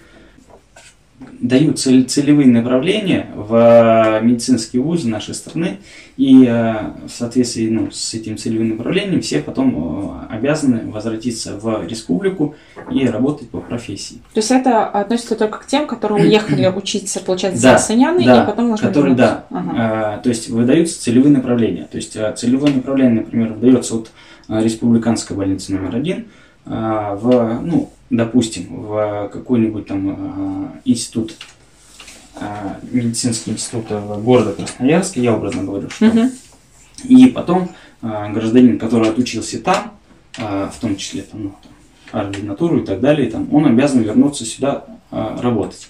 Дают 1.40 1.78
целевые 1.78 2.48
направления 2.48 3.28
в 3.34 4.20
медицинские 4.22 4.82
вузы 4.82 5.08
нашей 5.08 5.34
страны, 5.34 5.78
и 6.16 6.46
э, 6.46 7.06
в 7.06 7.10
соответствии 7.10 7.68
ну, 7.68 7.90
с 7.90 8.14
этим 8.14 8.38
целевым 8.38 8.70
направлением 8.70 9.20
все 9.20 9.40
потом 9.40 10.24
э, 10.30 10.34
обязаны 10.34 10.90
возвратиться 10.90 11.58
в 11.58 11.86
республику 11.86 12.54
и 12.90 13.06
работать 13.06 13.50
по 13.50 13.60
профессии. 13.60 14.16
То 14.32 14.38
есть 14.38 14.50
это 14.50 14.86
относится 14.86 15.36
только 15.36 15.58
к 15.58 15.66
тем, 15.66 15.86
которые 15.86 16.24
уехали 16.24 16.66
учиться, 16.76 17.20
получается, 17.20 17.62
Да, 17.62 17.78
Саяны, 17.78 18.24
да, 18.24 18.42
и 18.42 18.46
потом 18.46 18.68
нужно 18.70 18.88
Который, 18.88 19.14
да. 19.14 19.44
Ага. 19.50 19.72
А, 19.76 20.18
то 20.18 20.28
есть 20.30 20.48
выдаются 20.48 21.02
целевые 21.02 21.32
направления. 21.32 21.86
То 21.90 21.96
есть 21.96 22.16
целевое 22.36 22.72
направление, 22.72 23.20
например, 23.20 23.52
выдается 23.52 23.96
от 23.96 24.10
республиканской 24.48 25.36
больницы 25.36 25.72
номер 25.72 25.96
один 25.96 26.26
в, 26.64 27.60
ну, 27.62 27.90
допустим, 28.10 28.66
в 28.86 29.28
какой-нибудь 29.32 29.86
там 29.86 30.08
а, 30.08 30.80
институт, 30.84 31.36
а, 32.36 32.78
медицинский 32.90 33.52
институт 33.52 33.86
города 33.88 34.52
Красноярска, 34.52 35.20
я 35.20 35.34
образно 35.34 35.64
говорю, 35.64 35.90
что 35.90 36.30
и 37.04 37.26
потом 37.26 37.70
гражданин, 38.00 38.78
который 38.78 39.08
отучился 39.08 39.60
там, 39.60 39.92
в 40.36 40.74
том 40.80 40.96
числе 40.96 41.22
там, 41.22 41.42
ну, 41.42 41.54
там, 41.62 42.20
ординатуру 42.20 42.80
и 42.80 42.86
так 42.86 43.00
далее, 43.00 43.30
там, 43.30 43.52
он 43.52 43.66
обязан 43.66 44.00
вернуться 44.00 44.44
сюда 44.46 44.86
работать. 45.10 45.88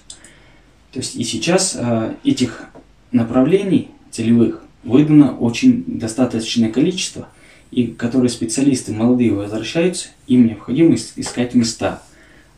То 0.91 0.99
есть 0.99 1.15
и 1.15 1.23
сейчас 1.23 1.77
этих 2.25 2.65
направлений 3.11 3.89
целевых 4.11 4.63
выдано 4.83 5.37
очень 5.37 5.83
достаточное 5.85 6.71
количество, 6.71 7.29
и 7.71 7.87
которые 7.87 8.29
специалисты 8.29 8.93
молодые 8.93 9.33
возвращаются, 9.33 10.09
им 10.27 10.47
необходимо 10.47 10.93
ис- 10.93 11.13
искать 11.15 11.53
места. 11.53 12.01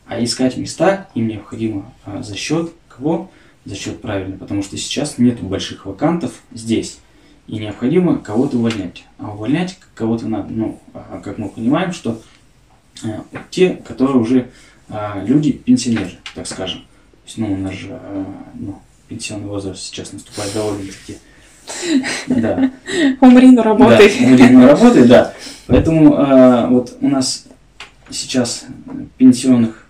А 0.09 0.21
искать 0.23 0.57
места 0.57 1.07
им 1.13 1.27
необходимо 1.27 1.93
а, 2.03 2.23
за 2.23 2.35
счет 2.35 2.71
кого? 2.87 3.29
За 3.65 3.75
счет 3.75 4.01
правильно, 4.01 4.37
потому 4.37 4.63
что 4.63 4.75
сейчас 4.77 5.19
нет 5.19 5.39
больших 5.39 5.85
вакантов 5.85 6.33
здесь. 6.51 6.99
И 7.47 7.57
необходимо 7.57 8.17
кого-то 8.17 8.57
увольнять. 8.57 9.05
А 9.19 9.31
увольнять 9.31 9.77
кого-то 9.93 10.27
надо, 10.27 10.51
ну, 10.51 10.81
а, 10.93 11.21
как 11.23 11.37
мы 11.37 11.49
понимаем, 11.49 11.93
что 11.93 12.21
а, 13.03 13.23
те, 13.51 13.75
которые 13.85 14.17
уже 14.17 14.49
а, 14.89 15.23
люди 15.23 15.51
пенсионеры, 15.51 16.17
так 16.33 16.47
скажем. 16.47 16.81
То 16.81 17.25
есть, 17.27 17.37
ну, 17.37 17.53
у 17.53 17.57
нас 17.57 17.73
же 17.75 17.89
а, 17.91 18.25
ну, 18.55 18.81
пенсионный 19.07 19.47
возраст 19.47 19.81
сейчас 19.81 20.11
наступает 20.11 20.51
довольно-таки. 20.53 21.17
Да. 22.27 22.71
Умри, 23.21 23.51
но 23.51 23.61
работай. 23.61 24.11
Да, 24.19 24.27
время 24.27 24.67
работы, 24.69 25.05
да. 25.05 25.33
Поэтому 25.67 26.15
а, 26.17 26.67
вот 26.67 26.97
у 26.99 27.07
нас 27.07 27.45
сейчас 28.09 28.65
пенсионных, 29.17 29.87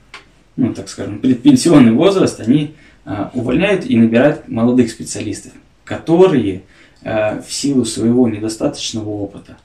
ну 0.60 0.74
так 0.74 0.89
скажем, 0.89 1.20
предпенсионный 1.20 1.94
возраст, 1.94 2.39
они 2.39 2.75
а, 3.06 3.32
увольняют 3.34 3.86
и 3.86 3.98
набирают 3.98 4.48
молодых 4.48 4.92
специалистов, 4.92 5.54
которые 5.86 6.63
а, 7.04 7.42
в 7.42 7.51
силу 7.51 7.86
своего 7.86 8.28
недостаточного 8.28 9.10
опыта, 9.10 9.58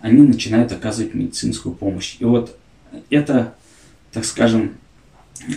они 0.00 0.22
начинают 0.22 0.70
оказывать 0.72 1.14
медицинскую 1.14 1.74
помощь. 1.74 2.16
И 2.18 2.24
вот 2.24 2.56
это, 3.08 3.54
так 4.12 4.24
скажем, 4.24 4.72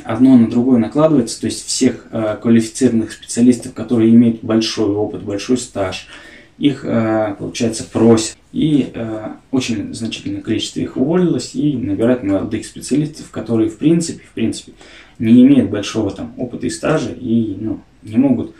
одно 0.05 0.37
на 0.37 0.49
другое 0.49 0.79
накладывается, 0.79 1.41
то 1.41 1.47
есть 1.47 1.65
всех 1.65 2.07
э, 2.11 2.37
квалифицированных 2.41 3.11
специалистов, 3.11 3.73
которые 3.73 4.11
имеют 4.11 4.43
большой 4.43 4.89
опыт, 4.95 5.23
большой 5.23 5.57
стаж, 5.57 6.07
их, 6.57 6.85
э, 6.85 7.35
получается, 7.37 7.83
просят. 7.83 8.37
И 8.51 8.91
э, 8.93 9.31
очень 9.51 9.93
значительное 9.93 10.41
количество 10.41 10.79
их 10.79 10.95
уволилось 10.95 11.55
и 11.55 11.75
набирают 11.75 12.23
молодых 12.23 12.65
специалистов, 12.65 13.29
которые, 13.29 13.69
в 13.69 13.77
принципе, 13.77 14.23
в 14.25 14.31
принципе, 14.31 14.71
не 15.19 15.43
имеют 15.43 15.69
большого 15.69 16.11
там 16.11 16.33
опыта 16.37 16.67
и 16.67 16.69
стажа 16.69 17.11
и 17.11 17.57
ну, 17.59 17.81
не 18.03 18.17
могут 18.17 18.55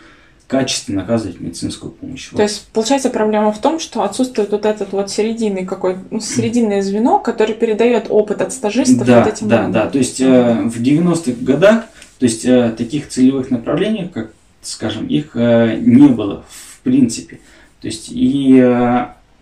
качественно 0.48 1.02
оказывать 1.02 1.40
медицинскую 1.40 1.92
помощь. 1.92 2.30
То 2.30 2.44
есть, 2.44 2.68
получается, 2.72 3.10
проблема 3.10 3.52
в 3.52 3.60
том, 3.60 3.80
что 3.80 4.04
отсутствует 4.04 4.52
вот 4.52 4.66
этот 4.66 4.92
вот 4.92 5.10
серединный 5.10 5.66
какой 5.66 5.98
ну, 6.12 6.20
серединное 6.20 6.82
звено, 6.82 7.20
которое 7.20 7.54
передает 7.54 8.08
опыт 8.10 8.42
от 8.42 8.54
стажистов 8.54 9.08
да, 9.08 9.24
вот 9.24 9.34
этим 9.34 9.48
да, 9.48 9.56
молодым. 9.64 9.74
да. 9.74 9.90
То 9.90 9.98
есть 9.98 10.22
э, 10.22 10.62
в 10.64 10.82
90-х 10.82 11.38
годах, 11.42 11.86
то 12.20 12.25
есть 12.25 12.46
э, 12.46 12.74
таких 12.78 13.10
целевых 13.10 13.50
направлений, 13.50 14.10
как, 14.14 14.34
скажем, 14.62 15.08
их 15.08 15.32
э, 15.36 15.78
не 15.82 16.08
было 16.08 16.46
в 16.50 16.80
принципе. 16.82 17.40
То 17.86 17.89
есть 17.89 18.10
и 18.10 18.58
э, 18.58 18.65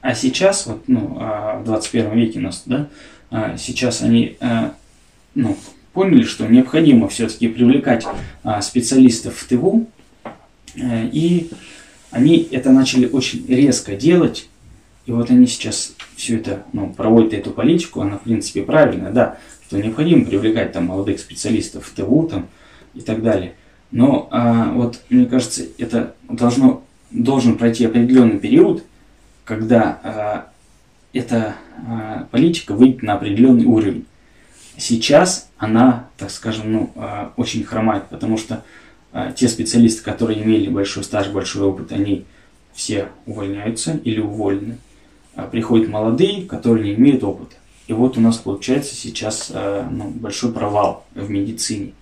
а 0.01 0.15
сейчас 0.15 0.67
вот 0.67 0.83
ну 0.87 1.17
э, 1.17 1.59
в 1.61 1.63
21 1.63 2.11
веке 2.11 2.39
у 2.39 2.41
нас, 2.41 2.63
да, 2.65 2.89
э, 3.31 3.55
сейчас 3.57 4.01
они 4.01 4.35
э, 4.37 4.71
ну 5.33 5.57
поняли, 5.93 6.23
что 6.23 6.45
необходимо 6.45 7.07
все-таки 7.07 7.47
привлекать 7.47 8.05
э, 8.43 8.61
специалистов 8.61 9.37
в 9.37 9.47
ТВУ, 9.47 9.87
э, 10.75 11.07
и 11.13 11.51
они 12.11 12.45
это 12.51 12.73
начали 12.73 13.05
очень 13.05 13.45
резко 13.47 13.95
делать. 13.95 14.49
И 15.05 15.13
вот 15.13 15.29
они 15.29 15.47
сейчас 15.47 15.95
все 16.17 16.35
это, 16.35 16.63
ну, 16.73 16.91
проводят 16.91 17.31
эту 17.31 17.51
политику, 17.51 18.01
она, 18.01 18.17
в 18.17 18.23
принципе, 18.23 18.63
правильная, 18.63 19.13
да, 19.13 19.37
что 19.67 19.81
необходимо 19.81 20.25
привлекать 20.25 20.73
там 20.73 20.87
молодых 20.87 21.21
специалистов 21.21 21.85
в 21.85 21.95
ТВУ 21.95 22.27
там 22.27 22.49
и 22.93 22.99
так 22.99 23.23
далее. 23.23 23.53
Но 23.91 24.27
а, 24.31 24.73
вот, 24.73 24.99
мне 25.09 25.27
кажется, 25.27 25.63
это 25.77 26.13
должно, 26.27 26.83
должен 27.13 27.57
пройти 27.57 27.85
определенный 27.85 28.39
период, 28.39 28.83
когда 29.45 29.99
а, 30.03 30.49
эта 31.13 31.55
а, 31.87 32.27
политика 32.31 32.73
выйдет 32.73 33.03
на 33.03 33.13
определенный 33.13 33.65
уровень. 33.65 34.05
Сейчас 34.77 35.49
она, 35.57 36.09
так 36.17 36.31
скажем, 36.31 36.71
ну, 36.71 36.91
а, 36.95 37.33
очень 37.37 37.63
хромает, 37.63 38.05
потому 38.09 38.37
что 38.37 38.63
а, 39.11 39.31
те 39.31 39.47
специалисты, 39.47 40.03
которые 40.03 40.43
имели 40.43 40.69
большой 40.69 41.03
стаж, 41.03 41.29
большой 41.29 41.63
опыт, 41.63 41.91
они 41.91 42.25
все 42.73 43.09
увольняются 43.25 43.99
или 44.03 44.19
уволены. 44.19 44.77
А 45.35 45.43
приходят 45.43 45.89
молодые, 45.89 46.45
которые 46.45 46.85
не 46.85 46.93
имеют 46.95 47.23
опыта. 47.23 47.55
И 47.87 47.93
вот 47.93 48.17
у 48.17 48.21
нас 48.21 48.37
получается 48.37 48.95
сейчас 48.95 49.51
а, 49.53 49.87
ну, 49.89 50.09
большой 50.09 50.51
провал 50.51 51.05
в 51.13 51.29
медицине. 51.29 51.93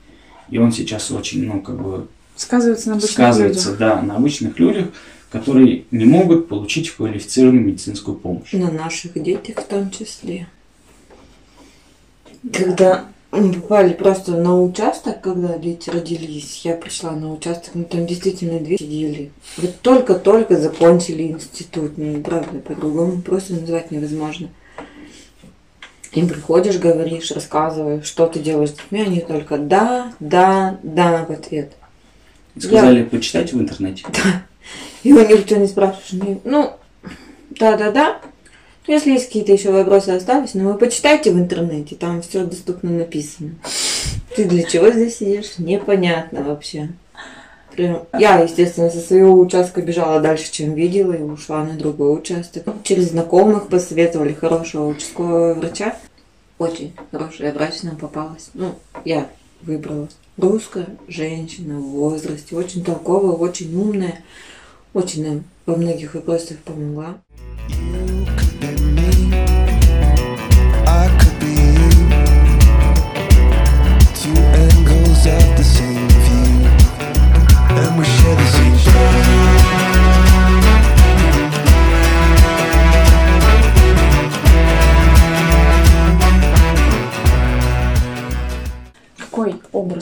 И 0.50 0.58
он 0.58 0.72
сейчас 0.72 1.12
очень, 1.12 1.46
ну, 1.46 1.62
как 1.62 1.82
бы 1.82 2.08
Сказывается 2.42 2.90
на 2.90 2.94
обычных 2.96 3.12
сказывается, 3.12 3.66
людях. 3.68 3.80
да, 3.80 4.02
на 4.02 4.16
обычных 4.16 4.58
людях, 4.58 4.88
которые 5.32 5.86
не 5.92 6.06
могут 6.06 6.48
получить 6.48 6.90
квалифицированную 6.90 7.64
медицинскую 7.64 8.18
помощь. 8.18 8.52
На 8.54 8.72
наших 8.72 9.22
детях 9.22 9.60
в 9.60 9.66
том 9.66 9.92
числе. 9.92 10.48
Когда 12.52 13.06
мы 13.30 13.54
попали 13.54 13.94
просто 13.94 14.32
на 14.32 14.60
участок, 14.60 15.22
когда 15.22 15.60
дети 15.60 15.92
родились, 15.92 16.66
я 16.66 16.76
пришла 16.76 17.12
на 17.12 17.32
участок, 17.32 17.76
ну 17.76 17.84
там 17.84 18.08
действительно 18.08 18.60
две 18.60 18.80
сидели. 18.80 19.32
Вот 19.58 19.80
только-только 19.82 20.60
закончили 20.60 21.28
институт, 21.28 22.00
ну 22.00 22.22
правда, 22.22 22.58
по-другому 22.58 23.22
просто 23.22 23.54
назвать 23.54 23.92
невозможно. 23.92 24.50
Им 26.14 26.28
приходишь, 26.28 26.80
говоришь, 26.80 27.32
рассказываешь, 27.32 28.06
что 28.06 28.26
ты 28.26 28.40
делаешь 28.40 28.72
с 28.72 28.74
детьми, 28.74 29.02
они 29.02 29.20
только 29.20 29.60
да, 29.60 30.12
да, 30.20 30.80
да 30.82 31.24
в 31.24 31.32
ответ. 31.32 31.74
Сказали 32.58 33.04
почитать 33.04 33.54
в 33.54 33.60
интернете. 33.60 34.04
И 35.04 35.14
у 35.14 35.28
них 35.28 35.42
что 35.42 35.58
не 35.58 35.68
спрашиваешь, 35.68 36.14
они, 36.14 36.40
ну, 36.44 36.74
да-да-да. 37.52 38.20
Ну, 38.88 38.94
Если 38.94 39.12
есть 39.12 39.28
какие-то 39.28 39.52
еще 39.52 39.72
вопросы 39.72 40.10
остались, 40.10 40.54
ну 40.54 40.72
вы 40.72 40.78
почитайте 40.78 41.32
в 41.32 41.38
интернете, 41.38 41.96
там 41.96 42.22
все 42.22 42.46
доступно 42.46 42.90
написано. 42.92 43.52
Ты 44.36 44.46
для 44.46 44.64
чего 44.64 44.92
здесь 44.92 45.18
сидишь? 45.18 45.58
Непонятно 45.58 46.44
вообще. 46.44 46.90
Прям- 47.76 48.06
Я, 48.18 48.40
естественно, 48.40 48.90
со 48.90 49.00
своего 49.00 49.40
участка 49.40 49.82
бежала 49.82 50.20
дальше, 50.20 50.52
чем 50.52 50.74
видела, 50.74 51.14
и 51.14 51.22
ушла 51.22 51.64
на 51.64 51.74
другой 51.74 52.18
участок. 52.18 52.66
Через 52.84 53.12
знакомых 53.12 53.68
посоветовали 53.70 54.34
хорошего 54.34 54.88
участкового 54.88 55.54
врача. 55.54 55.96
Очень 56.60 56.94
хорошая 57.12 57.54
врач 57.54 57.84
нам 57.84 57.96
попалась. 57.96 58.50
Ну, 58.54 58.76
я 59.06 59.28
выбрала. 59.64 60.10
Русская 60.38 60.88
женщина 61.08 61.78
в 61.78 61.84
возрасте, 61.84 62.56
очень 62.56 62.84
толковая, 62.84 63.34
очень 63.34 63.76
умная, 63.76 64.24
очень 64.94 65.44
во 65.66 65.76
многих 65.76 66.16
вопросах 66.16 66.58
помогла. 66.60 67.22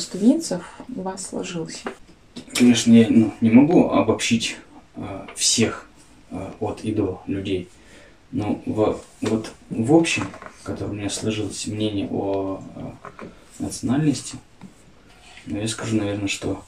Тувинцев 0.06 0.64
у 0.96 1.02
вас 1.02 1.28
сложился? 1.28 1.90
Конечно, 2.54 2.94
я 2.94 3.08
ну, 3.10 3.34
не 3.42 3.50
могу 3.50 3.90
обобщить 3.90 4.58
э, 4.96 5.26
всех 5.36 5.90
э, 6.32 6.52
от 6.60 6.84
и 6.84 6.92
до 6.92 7.22
людей. 7.28 7.68
Но 8.32 8.62
в, 8.66 9.02
вот 9.22 9.52
в 9.70 9.94
общем, 9.94 10.28
которое 10.64 10.92
у 10.92 10.94
меня 10.94 11.10
сложилось 11.10 11.68
мнение 11.68 12.08
о 12.10 12.62
э, 12.76 13.26
национальности, 13.60 14.38
ну, 15.46 15.60
я 15.60 15.68
скажу, 15.68 15.98
наверное, 15.98 16.28
что, 16.28 16.64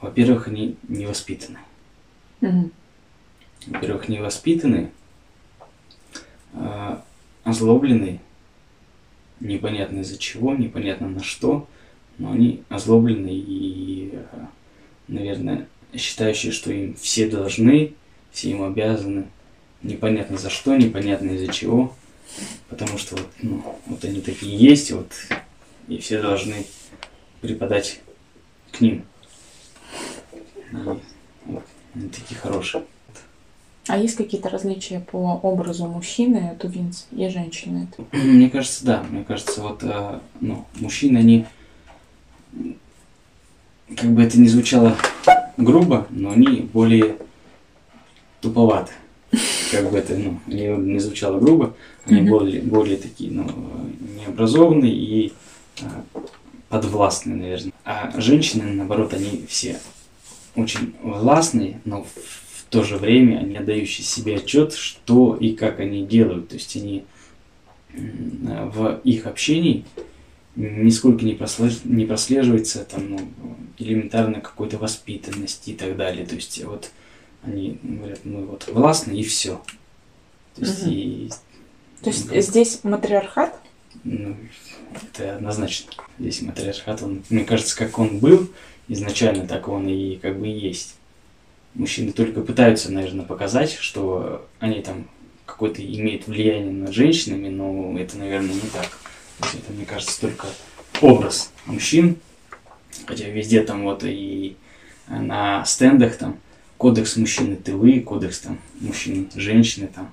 во-первых, 0.00 0.48
они 0.48 0.76
невоспитаны. 0.88 1.58
Мгм. 2.40 2.72
Во-первых, 3.66 4.08
невоспитанные, 4.08 4.90
э, 6.54 6.96
озлобленные, 7.44 8.20
непонятно 9.38 10.00
из-за 10.00 10.18
чего, 10.18 10.54
непонятно 10.54 11.08
на 11.08 11.22
что, 11.22 11.68
но 12.20 12.32
они 12.32 12.62
озлобленные 12.68 13.34
и, 13.34 14.12
наверное, 15.08 15.66
считающие, 15.96 16.52
что 16.52 16.70
им 16.70 16.94
все 16.94 17.26
должны, 17.28 17.94
все 18.30 18.50
им 18.50 18.62
обязаны, 18.62 19.24
непонятно 19.82 20.36
за 20.36 20.50
что, 20.50 20.76
непонятно 20.76 21.30
из-за 21.30 21.50
чего, 21.50 21.94
потому 22.68 22.98
что 22.98 23.16
вот, 23.16 23.28
ну, 23.40 23.62
вот 23.86 24.04
они 24.04 24.20
такие 24.20 24.54
есть, 24.54 24.92
вот, 24.92 25.10
и 25.88 25.96
все 25.96 26.20
должны 26.20 26.66
преподать 27.40 28.00
к 28.70 28.82
ним. 28.82 29.02
И 30.72 30.76
вот, 30.76 31.64
они 31.94 32.08
такие 32.10 32.38
хорошие. 32.38 32.84
А 33.88 33.96
есть 33.96 34.14
какие-то 34.16 34.50
различия 34.50 35.00
по 35.00 35.40
образу 35.42 35.86
мужчины, 35.86 36.54
тувинца 36.60 37.06
и 37.12 37.28
женщины? 37.30 37.88
Мне 38.12 38.50
кажется, 38.50 38.84
да. 38.84 39.02
Мне 39.10 39.24
кажется, 39.24 39.62
вот 39.62 39.82
э, 39.82 40.20
ну, 40.40 40.66
мужчины, 40.74 41.16
они, 41.16 41.46
как 43.96 44.10
бы 44.10 44.22
это 44.22 44.38
ни 44.40 44.46
звучало 44.46 44.96
грубо, 45.56 46.06
но 46.10 46.30
они 46.30 46.68
более 46.72 47.16
туповаты. 48.40 48.92
Как 49.70 49.90
бы 49.90 49.98
это 49.98 50.16
ну, 50.16 50.40
не, 50.46 50.98
звучало 50.98 51.38
грубо, 51.38 51.74
они 52.06 52.22
Мгм. 52.22 52.30
более, 52.30 52.62
более 52.62 52.96
такие, 52.96 53.30
ну, 53.30 53.46
необразованные 54.18 54.92
и 54.92 55.32
э, 55.80 55.84
подвластные, 56.68 57.36
наверное. 57.36 57.72
А 57.84 58.12
женщины, 58.20 58.64
наоборот, 58.72 59.14
они 59.14 59.44
все 59.48 59.78
очень 60.56 60.94
властные, 61.02 61.80
но 61.84 62.02
в, 62.04 62.64
то 62.70 62.84
же 62.84 62.98
время 62.98 63.38
они 63.38 63.56
отдающие 63.56 64.04
себе 64.04 64.36
отчет, 64.36 64.74
что 64.74 65.34
и 65.34 65.54
как 65.54 65.80
они 65.80 66.06
делают. 66.06 66.50
То 66.50 66.54
есть 66.54 66.76
они 66.76 67.04
в 67.92 69.00
их 69.02 69.26
общении 69.26 69.84
нисколько 70.56 71.24
не, 71.24 71.34
прослеж- 71.34 71.80
не 71.84 72.06
прослеживается 72.06 72.84
там, 72.84 73.10
ну, 73.10 73.20
элементарно 73.78 74.40
какой-то 74.40 74.78
воспитанности 74.78 75.70
и 75.70 75.74
так 75.74 75.96
далее. 75.96 76.26
То 76.26 76.34
есть 76.34 76.62
вот 76.64 76.90
они 77.42 77.78
говорят, 77.82 78.20
мы 78.24 78.44
вот 78.44 78.68
властны 78.68 79.12
и 79.12 79.22
все. 79.22 79.60
То 80.56 80.62
есть 80.62 80.82
Мгм. 80.82 80.92
и 80.92 81.30
То 82.02 82.10
есть 82.10 82.30
Ну, 82.30 82.40
здесь 82.40 82.80
матриархат? 82.84 83.58
ну, 84.04 84.36
это 85.02 85.36
однозначно. 85.36 85.92
Здесь 86.18 86.42
матриархат, 86.42 87.02
он, 87.02 87.22
мне 87.30 87.44
кажется, 87.44 87.76
как 87.76 87.98
он 87.98 88.18
был 88.18 88.50
изначально, 88.88 89.46
так 89.46 89.68
он 89.68 89.88
и 89.88 90.16
как 90.16 90.38
бы 90.38 90.48
и 90.48 90.58
есть. 90.58 90.96
Мужчины 91.74 92.12
только 92.12 92.40
пытаются, 92.40 92.90
наверное, 92.90 93.24
показать, 93.24 93.72
что 93.74 94.44
они 94.58 94.82
там 94.82 95.08
какое-то 95.46 95.80
имеют 95.82 96.26
влияние 96.26 96.72
над 96.72 96.92
женщинами, 96.92 97.48
но 97.48 97.96
это, 97.98 98.18
наверное, 98.18 98.54
не 98.54 98.60
так. 98.72 98.88
Это, 99.42 99.72
мне 99.72 99.84
кажется, 99.84 100.20
только 100.20 100.46
образ 101.00 101.50
мужчин, 101.66 102.16
хотя 103.06 103.28
везде 103.28 103.62
там 103.62 103.84
вот 103.84 104.04
и 104.04 104.56
на 105.08 105.64
стендах 105.64 106.16
там 106.16 106.38
кодекс 106.78 107.16
мужчины 107.16 107.56
ТВ, 107.56 108.04
кодекс 108.04 108.40
там 108.40 108.58
мужчины, 108.80 109.28
женщины 109.34 109.88
там 109.94 110.12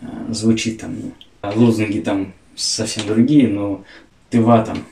э, 0.00 0.06
звучит 0.32 0.80
там, 0.80 0.96
а 1.40 1.52
лозунги 1.54 2.00
там 2.00 2.32
совсем 2.56 3.06
другие, 3.06 3.48
но 3.48 3.84
ТВА 4.30 4.64
там 4.64 4.84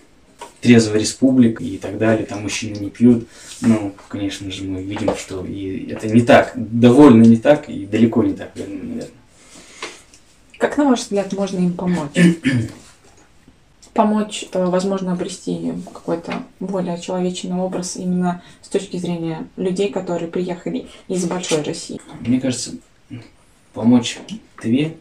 трезвая 0.60 1.00
республика 1.00 1.62
и 1.62 1.76
так 1.76 1.98
далее, 1.98 2.24
там 2.24 2.42
мужчины 2.42 2.76
не 2.76 2.90
пьют. 2.90 3.28
Ну, 3.60 3.94
конечно 4.08 4.50
же, 4.50 4.64
мы 4.64 4.82
видим, 4.82 5.14
что 5.16 5.44
и 5.44 5.90
это 5.90 6.08
не 6.08 6.22
так, 6.22 6.52
довольно 6.56 7.24
не 7.24 7.36
так 7.36 7.68
и 7.68 7.84
далеко 7.86 8.22
не 8.22 8.34
так, 8.34 8.52
наверное. 8.56 9.08
Как, 10.58 10.76
на 10.78 10.88
ваш 10.88 11.00
взгляд, 11.00 11.32
можно 11.32 11.58
им 11.58 11.72
помочь? 11.72 12.10
Помочь, 13.94 14.46
э, 14.52 14.64
возможно, 14.64 15.12
обрести 15.12 15.74
какой-то 15.92 16.42
более 16.60 16.98
человечный 17.00 17.56
образ 17.56 17.96
именно 17.96 18.42
с 18.62 18.68
точки 18.68 18.96
зрения 18.96 19.46
людей, 19.56 19.90
которые 19.90 20.30
приехали 20.30 20.88
из 21.08 21.26
большой 21.26 21.62
России. 21.62 22.00
Мне 22.20 22.40
кажется, 22.40 22.72
помочь 23.74 24.18
Тве 24.60 24.96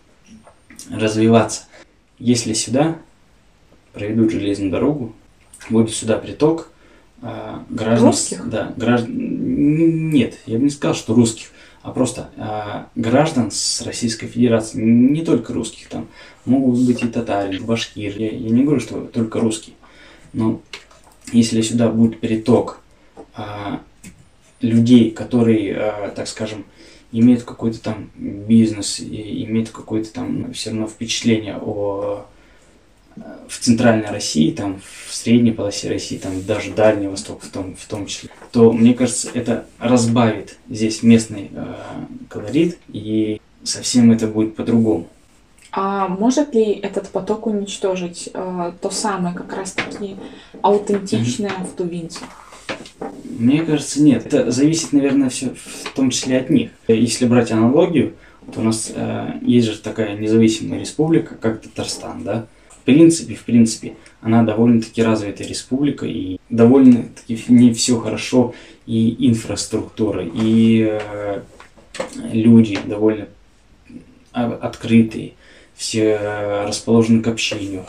развиваться. 0.89 1.63
Если 2.19 2.54
сюда 2.54 2.97
проведут 3.93 4.32
железную 4.32 4.71
дорогу, 4.71 5.13
будет 5.69 5.95
сюда 5.95 6.17
приток 6.17 6.69
а, 7.21 7.63
граждан... 7.69 8.08
Русских? 8.08 8.49
Да, 8.49 8.73
граждан... 8.75 9.12
Нет, 10.12 10.39
я 10.45 10.58
бы 10.58 10.63
не 10.63 10.69
сказал, 10.69 10.95
что 10.95 11.13
русских, 11.13 11.51
а 11.84 11.91
просто 11.91 12.30
а, 12.38 12.89
граждан 12.96 13.50
с 13.52 13.82
Российской 13.82 14.28
Федерации, 14.28 14.80
не 14.80 15.24
только 15.24 15.54
русских, 15.54 15.88
там 15.89 16.08
могут 16.46 16.80
быть 16.86 17.04
и 17.04 17.08
татары, 17.08 17.56
и 17.56 17.60
башкиры. 17.60 18.20
Я, 18.20 18.32
я 18.32 18.50
не 18.50 18.63
говорю, 18.63 18.80
что 18.80 19.02
только 19.02 19.39
русские. 19.39 19.76
Но 20.34 20.62
если 21.32 21.62
сюда 21.62 21.89
будет 21.89 22.20
приток 22.20 22.82
а, 23.34 23.82
людей, 24.62 25.12
которые, 25.12 25.76
а, 25.76 26.10
так 26.10 26.28
скажем, 26.28 26.65
имеют 27.12 27.44
какой-то 27.44 27.82
там 27.82 28.10
бизнес, 28.15 29.00
и 29.00 29.44
имеют 29.46 29.70
какое-то 29.70 30.13
там 30.13 30.54
все 30.54 30.70
равно 30.70 30.88
впечатление 30.88 31.58
о 31.58 32.26
э, 32.26 32.31
в 33.47 33.60
центральной 33.60 34.10
России, 34.10 34.52
там, 34.52 34.82
в 35.08 35.13
средней 35.13 35.52
полосе 35.52 35.89
России, 35.89 36.17
там, 36.17 36.43
даже 36.43 36.71
Дальний 36.71 37.08
Восток 37.08 37.43
в 37.43 37.50
том, 37.50 37.76
в 37.76 37.86
том 37.86 38.06
числе, 38.06 38.30
то, 38.52 38.71
мне 38.71 38.93
кажется, 38.93 39.30
это 39.34 39.65
разбавит 39.80 40.58
здесь 40.69 41.04
местный 41.04 41.52
э, 41.54 41.74
колорит, 42.30 42.78
и 42.89 43.41
совсем 43.63 44.12
это 44.12 44.28
будет 44.28 44.56
по-другому. 44.56 45.08
А 45.74 46.08
может 46.08 46.54
ли 46.54 46.71
этот 46.71 47.10
поток 47.10 47.47
уничтожить 47.47 48.30
э, 48.34 48.71
то 48.82 48.89
самое, 48.89 49.36
как 49.36 49.56
раз-таки 49.56 50.15
аутентичное 50.62 51.52
в 51.52 51.76
тувинцах? 51.76 52.28
Мне 53.24 53.63
кажется, 53.63 54.02
нет. 54.02 54.26
Это 54.26 54.52
зависит, 54.52 54.93
наверное, 54.93 55.30
все 55.30 55.54
в 55.56 55.93
том 55.95 56.10
числе 56.10 56.38
от 56.38 56.50
них. 56.50 56.71
Если 56.88 57.26
брать 57.26 57.52
аналогию, 57.52 58.13
то 58.54 58.60
у 58.60 58.63
нас 58.63 58.91
э, 58.93 59.34
есть 59.41 59.67
же 59.67 59.80
такая 59.80 60.17
независимая 60.17 60.80
республика, 60.80 61.36
как 61.36 61.62
Татарстан, 61.62 62.24
да. 62.24 62.45
Принципе, 62.82 63.36
в 63.36 63.44
принципе, 63.44 63.96
она 64.22 64.44
довольно-таки 64.44 65.02
развитая 65.02 65.48
республика, 65.48 66.06
и 66.06 66.39
довольно-таки 66.50 67.44
не 67.48 67.74
все 67.74 68.00
хорошо, 68.00 68.54
и 68.86 69.28
инфраструктура, 69.28 70.24
и 70.26 71.00
э, 71.02 71.41
люди 72.32 72.78
довольно 72.86 73.28
а, 74.34 74.54
открытые, 74.62 75.34
все 75.76 76.17
э, 76.20 76.65
расположены 76.67 77.22
к 77.22 77.28
общению. 77.28 77.86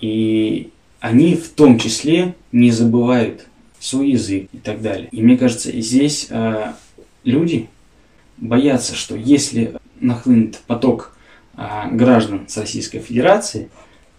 И 0.00 0.70
они 1.00 1.36
в 1.36 1.50
том 1.50 1.78
числе 1.78 2.34
не 2.52 2.70
забывают 2.70 3.46
свой 3.78 4.10
язык 4.10 4.48
и 4.52 4.58
так 4.58 4.82
далее. 4.82 5.08
И 5.12 5.22
мне 5.22 5.36
кажется, 5.36 5.70
здесь 5.80 6.26
э, 6.30 6.72
люди 7.24 7.68
боятся, 8.36 8.94
что 8.94 9.16
если 9.16 9.74
нахлынет 10.00 10.58
поток 10.66 11.16
э, 11.56 11.88
граждан 11.92 12.46
с 12.48 12.56
Российской 12.56 12.98
Федерации, 12.98 13.70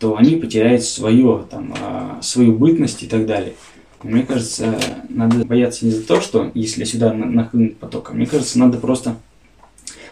то 0.02 0.18
они 0.18 0.36
потеряют 0.38 0.84
свое, 0.84 1.46
там, 1.48 1.76
э, 1.80 2.22
свою 2.24 2.54
бытность 2.54 3.04
и 3.04 3.08
так 3.08 3.28
далее. 3.28 3.54
Мне 4.02 4.24
кажется, 4.24 4.80
надо 5.10 5.46
бояться 5.46 5.86
не 5.86 5.92
за 5.92 6.02
то, 6.02 6.20
что 6.20 6.50
если 6.56 6.86
сюда 6.86 7.14
нахлынет 7.14 7.78
поток, 7.78 8.10
а 8.10 8.14
мне 8.16 8.26
кажется, 8.26 8.58
надо 8.58 8.80
просто 8.80 9.18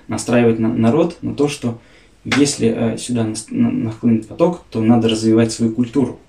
настраивать 0.08 0.60
на 0.60 0.72
народ 0.72 1.18
на 1.24 1.34
то, 1.34 1.48
что 1.48 1.80
если 2.24 2.68
э, 2.68 2.98
сюда 3.00 3.34
нахлынет 3.50 4.28
поток, 4.28 4.64
то 4.70 4.80
надо 4.80 5.10
развивать 5.10 5.52
свою 5.52 5.72
культуру. 5.72 6.20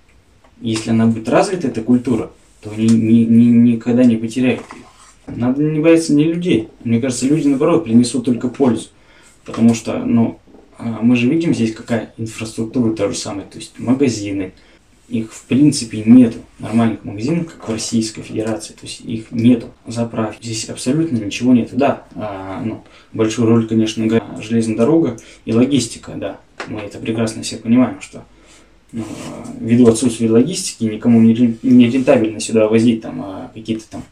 Если 0.62 0.88
она 0.88 1.04
будет 1.04 1.28
развита, 1.28 1.68
эта 1.68 1.82
культура, 1.82 2.30
то 2.62 2.70
они 2.70 2.86
ни, 2.86 3.24
ни, 3.24 3.72
никогда 3.72 4.04
не 4.04 4.16
потеряют 4.16 4.62
ее. 4.72 5.36
Надо 5.36 5.62
не 5.62 5.80
бояться 5.80 6.14
не 6.14 6.24
людей. 6.24 6.68
Мне 6.82 6.98
кажется, 6.98 7.26
люди, 7.26 7.46
наоборот, 7.46 7.84
принесут 7.84 8.24
только 8.24 8.48
пользу. 8.48 8.88
Потому 9.44 9.74
что, 9.74 9.98
ну, 9.98 10.38
а, 10.38 10.49
мы 10.82 11.16
же 11.16 11.28
видим 11.28 11.54
здесь, 11.54 11.74
какая 11.74 12.12
инфраструктура 12.16 12.94
та 12.94 13.08
же 13.08 13.14
самая. 13.14 13.46
То 13.46 13.58
есть 13.58 13.78
магазины. 13.78 14.52
Их, 15.08 15.32
в 15.32 15.44
принципе, 15.46 16.04
нету. 16.04 16.38
Нормальных 16.60 17.04
магазинов, 17.04 17.46
как 17.52 17.68
в 17.68 17.72
Российской 17.72 18.22
Федерации. 18.22 18.74
То 18.74 18.86
есть 18.86 19.00
их 19.00 19.32
нету. 19.32 19.68
Заправки. 19.86 20.44
Здесь 20.44 20.68
абсолютно 20.68 21.16
ничего 21.16 21.52
нету. 21.52 21.76
Да, 21.76 22.04
а, 22.14 22.62
ну, 22.64 22.84
большую 23.12 23.48
роль, 23.48 23.66
конечно, 23.66 24.04
играет 24.04 24.22
железная 24.40 24.76
дорога 24.76 25.16
и 25.44 25.52
логистика, 25.52 26.12
да. 26.14 26.38
Мы 26.68 26.80
это 26.80 26.98
прекрасно 26.98 27.42
все 27.42 27.56
понимаем, 27.56 28.00
что 28.00 28.24
ну, 28.92 29.04
ввиду 29.60 29.88
отсутствия 29.88 30.30
логистики 30.30 30.84
никому 30.84 31.20
не, 31.20 31.58
не 31.62 31.90
рентабельно 31.90 32.40
сюда 32.40 32.68
возить 32.68 33.02
там 33.02 33.22
а 33.22 33.50
какие-то 33.54 33.88
там 33.88 34.04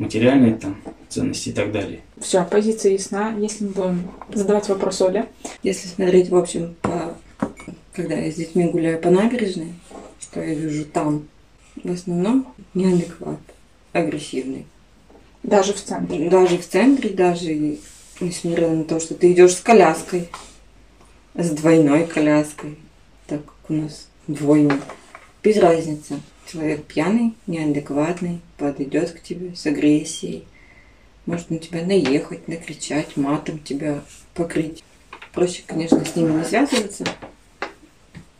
материальные 0.00 0.56
там 0.56 0.76
ценности 1.08 1.50
и 1.50 1.52
так 1.52 1.72
далее. 1.72 2.00
Все, 2.20 2.44
позиция 2.44 2.92
ясна. 2.92 3.34
Если 3.38 3.64
мы 3.64 3.70
будем 3.70 4.10
задавать 4.32 4.68
вопрос 4.68 5.00
Оле. 5.02 5.26
Если 5.62 5.88
смотреть, 5.88 6.30
в 6.30 6.36
общем, 6.36 6.74
по... 6.80 7.14
когда 7.92 8.14
я 8.14 8.32
с 8.32 8.36
детьми 8.36 8.64
гуляю 8.64 8.98
по 9.00 9.10
набережной, 9.10 9.74
что 10.20 10.40
я 10.40 10.54
вижу 10.54 10.84
там, 10.86 11.28
в 11.82 11.92
основном 11.92 12.52
неадекват, 12.74 13.40
агрессивный. 13.92 14.66
Даже 15.42 15.72
в 15.72 15.82
центре? 15.82 16.28
Даже 16.28 16.58
в 16.58 16.66
центре, 16.66 17.10
даже 17.10 17.78
несмотря 18.20 18.68
на 18.70 18.84
то, 18.84 19.00
что 19.00 19.14
ты 19.14 19.32
идешь 19.32 19.54
с 19.54 19.60
коляской, 19.60 20.28
с 21.34 21.50
двойной 21.50 22.06
коляской, 22.06 22.76
так 23.26 23.44
как 23.44 23.70
у 23.70 23.74
нас 23.74 24.08
двойник. 24.26 24.80
Без 25.42 25.56
разницы. 25.56 26.20
Человек 26.46 26.84
пьяный, 26.84 27.34
неадекватный, 27.46 28.40
подойдет 28.58 29.12
к 29.12 29.22
тебе 29.22 29.54
с 29.54 29.66
агрессией. 29.66 30.44
Может 31.26 31.50
на 31.50 31.58
тебя 31.58 31.84
наехать, 31.84 32.48
накричать, 32.48 33.16
матом 33.16 33.58
тебя 33.58 34.02
покрыть. 34.34 34.82
Проще, 35.32 35.62
конечно, 35.66 36.04
с 36.04 36.16
ними 36.16 36.32
не 36.38 36.44
связываться. 36.44 37.04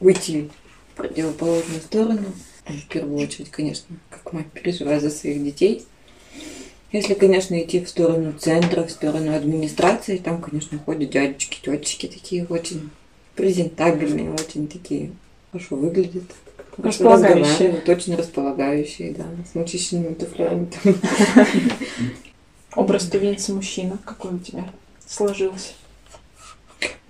Уйти 0.00 0.50
в 0.92 0.96
противоположную 0.96 1.80
сторону. 1.80 2.26
В 2.66 2.86
первую 2.88 3.18
очередь, 3.18 3.50
конечно, 3.50 3.96
как 4.10 4.32
мать 4.32 4.50
переживаю 4.52 5.00
за 5.00 5.10
своих 5.10 5.42
детей. 5.44 5.84
Если, 6.92 7.14
конечно, 7.14 7.60
идти 7.60 7.84
в 7.84 7.88
сторону 7.88 8.32
центра, 8.32 8.82
в 8.82 8.90
сторону 8.90 9.36
администрации, 9.36 10.16
там, 10.16 10.42
конечно, 10.42 10.78
ходят 10.78 11.10
дядечки, 11.10 11.60
тетечки 11.62 12.08
такие 12.08 12.44
очень 12.46 12.90
презентабельные, 13.36 14.32
очень 14.32 14.66
такие 14.66 15.12
хорошо 15.52 15.76
выглядят. 15.76 16.24
Располагающие. 16.82 17.82
Очень 17.86 18.16
располагающие, 18.16 19.12
да, 19.12 19.24
с 19.50 19.54
начищенными 19.54 20.14
туфлями. 20.14 20.68
Образ 22.74 23.06
тувинца 23.06 23.52
мужчина 23.52 23.98
какой 24.04 24.34
у 24.34 24.38
тебя 24.38 24.64
сложился? 25.06 25.72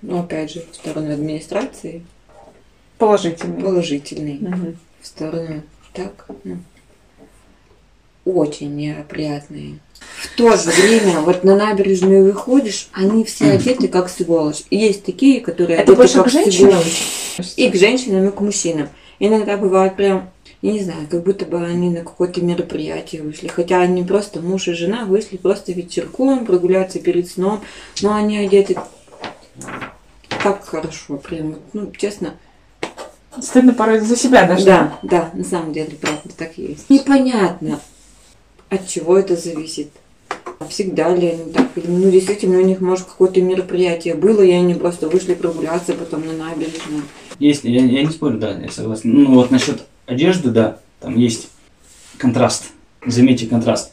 Но 0.03 0.21
опять 0.21 0.51
же, 0.53 0.65
в 0.71 0.75
сторону 0.75 1.13
администрации 1.13 2.03
Положительный. 2.99 3.63
положительный. 3.63 4.77
В 5.01 5.07
сторону 5.07 5.63
так, 5.93 6.27
ну, 6.45 6.59
очень 8.25 8.75
неопрятные. 8.77 9.79
В 10.23 10.37
то 10.37 10.57
же 10.57 10.71
время, 10.71 11.21
вот 11.21 11.45
на 11.45 11.57
набережную 11.57 12.25
выходишь, 12.25 12.89
они 12.93 13.25
все 13.25 13.51
одеты 13.53 13.89
как 13.89 14.09
сволочь. 14.09 14.63
И 14.71 14.77
есть 14.77 15.05
такие, 15.05 15.41
которые 15.41 15.79
Это 15.79 15.93
одеты 15.93 15.97
больше 15.97 16.15
как 16.17 16.27
к 16.27 16.31
женщинам? 16.31 16.73
сволочь. 16.73 17.53
И 17.57 17.71
к 17.71 17.75
женщинам, 17.77 18.29
и 18.29 18.31
к 18.31 18.41
мужчинам. 18.41 18.89
Иногда 19.21 19.59
бывает 19.59 19.97
прям, 19.97 20.31
я 20.63 20.73
не 20.73 20.81
знаю, 20.81 21.07
как 21.09 21.23
будто 21.23 21.45
бы 21.45 21.63
они 21.63 21.91
на 21.91 22.01
какое-то 22.01 22.43
мероприятие 22.43 23.23
вышли. 23.23 23.49
Хотя 23.49 23.81
они 23.81 24.03
просто 24.03 24.41
муж 24.41 24.67
и 24.67 24.73
жена 24.73 25.05
вышли 25.05 25.37
просто 25.37 25.73
вечерком, 25.73 26.47
прогуляться 26.47 26.99
перед 26.99 27.29
сном. 27.29 27.61
Но 28.03 28.15
они 28.15 28.39
одеты 28.39 28.79
так 30.43 30.65
хорошо, 30.65 31.19
прям, 31.19 31.57
ну, 31.75 31.93
честно. 31.93 32.35
Стыдно 33.41 33.75
порой 33.75 34.01
за 34.01 34.17
себя 34.17 34.47
даже. 34.47 34.65
Да, 34.65 34.99
да, 35.03 35.31
на 35.35 35.45
самом 35.45 35.75
деле, 35.75 35.97
правда, 36.01 36.31
так 36.37 36.59
и 36.59 36.63
есть. 36.63 36.89
Непонятно, 36.89 37.79
от 38.71 38.89
чего 38.89 39.19
это 39.19 39.37
зависит. 39.37 39.91
Всегда 40.69 41.15
ли 41.15 41.29
они 41.29 41.53
так? 41.53 41.69
Ну, 41.77 42.11
действительно, 42.11 42.59
у 42.59 42.63
них, 42.63 42.81
может, 42.81 43.07
какое-то 43.07 43.41
мероприятие 43.43 44.15
было, 44.15 44.41
и 44.41 44.51
они 44.51 44.75
просто 44.75 45.09
вышли 45.09 45.35
прогуляться 45.35 45.93
потом 45.95 46.27
на 46.27 46.33
набережную. 46.33 47.03
Есть, 47.41 47.65
я, 47.65 47.83
я 47.85 48.03
не 48.03 48.11
спорю, 48.11 48.39
да, 48.39 48.53
я 48.53 48.71
согласен. 48.71 49.13
Ну 49.13 49.35
вот 49.35 49.51
насчет 49.51 49.83
одежды, 50.07 50.51
да, 50.51 50.79
там 51.01 51.17
есть 51.17 51.49
контраст. 52.19 52.67
Заметьте 53.05 53.47
контраст. 53.47 53.93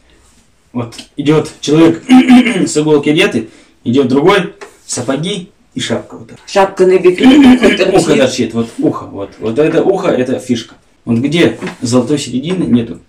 Вот 0.73 0.95
идет 1.15 1.49
человек 1.61 2.03
с 2.67 2.77
иголки 2.77 3.09
одетый, 3.09 3.49
идет 3.85 4.09
другой, 4.09 4.53
сапоги 4.85 5.49
и 5.73 5.79
шапка 5.79 6.17
вот. 6.17 6.31
Шапка 6.45 6.85
на 6.85 6.99
бекрень, 6.99 7.95
ухо 7.95 8.15
торчит, 8.17 8.53
вот 8.53 8.69
ухо, 8.79 9.05
вот. 9.05 9.31
Вот 9.39 9.57
это 9.57 9.81
ухо, 9.81 10.09
это 10.09 10.39
фишка. 10.39 10.75
Вот 11.05 11.19
где 11.19 11.57
золотой 11.81 12.19
середины 12.19 12.65
нету. 12.65 12.99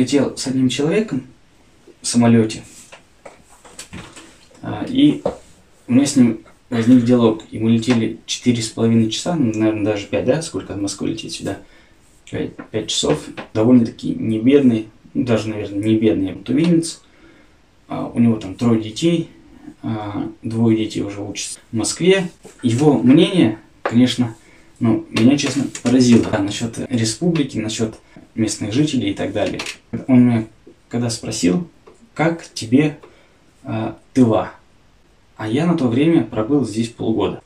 Летел 0.00 0.36
с 0.36 0.46
одним 0.46 0.68
человеком 0.68 1.26
в 2.00 2.06
самолете, 2.06 2.62
а, 4.62 4.84
и 4.88 5.22
у 5.86 5.92
меня 5.92 6.06
с 6.06 6.16
ним 6.16 6.40
возник 6.70 7.04
диалог. 7.04 7.42
И 7.50 7.58
мы 7.58 7.70
летели 7.70 8.18
четыре 8.26 8.62
с 8.62 8.68
половиной 8.68 9.10
часа, 9.10 9.34
ну, 9.34 9.52
наверное, 9.54 9.84
даже 9.84 10.06
пять, 10.06 10.24
да, 10.24 10.40
сколько 10.42 10.72
от 10.72 10.80
Москвы 10.80 11.08
лететь 11.08 11.32
сюда? 11.32 11.58
Пять, 12.30 12.52
пять 12.70 12.88
часов. 12.88 13.26
Довольно-таки 13.52 14.14
не 14.14 14.38
бедный, 14.38 14.88
ну, 15.14 15.24
даже, 15.24 15.48
наверное, 15.48 15.82
не 15.82 15.96
бедный 15.96 16.34
тувинец. 16.34 17.02
А, 17.88 18.06
У 18.06 18.18
него 18.20 18.36
там 18.36 18.54
трое 18.54 18.80
детей, 18.80 19.28
а, 19.82 20.30
двое 20.42 20.76
детей 20.76 21.02
уже 21.02 21.20
учатся 21.20 21.58
в 21.72 21.76
Москве. 21.76 22.30
Его 22.62 22.94
мнение, 22.94 23.58
конечно, 23.82 24.34
ну, 24.78 25.06
меня, 25.10 25.36
честно, 25.36 25.64
поразило 25.82 26.24
да, 26.30 26.38
насчет 26.38 26.78
республики, 26.88 27.58
насчет 27.58 27.96
местных 28.40 28.72
жителей 28.72 29.10
и 29.10 29.14
так 29.14 29.32
далее. 29.32 29.60
Он 30.08 30.26
меня 30.26 30.46
когда 30.90 31.08
спросил, 31.08 31.68
как 32.14 32.44
тебе 32.52 32.98
а, 33.62 33.96
Тыва? 34.12 34.50
А 35.36 35.48
я 35.48 35.64
на 35.64 35.76
то 35.76 35.88
время 35.88 36.24
пробыл 36.24 36.66
здесь 36.66 36.88
полгода. 36.88 37.40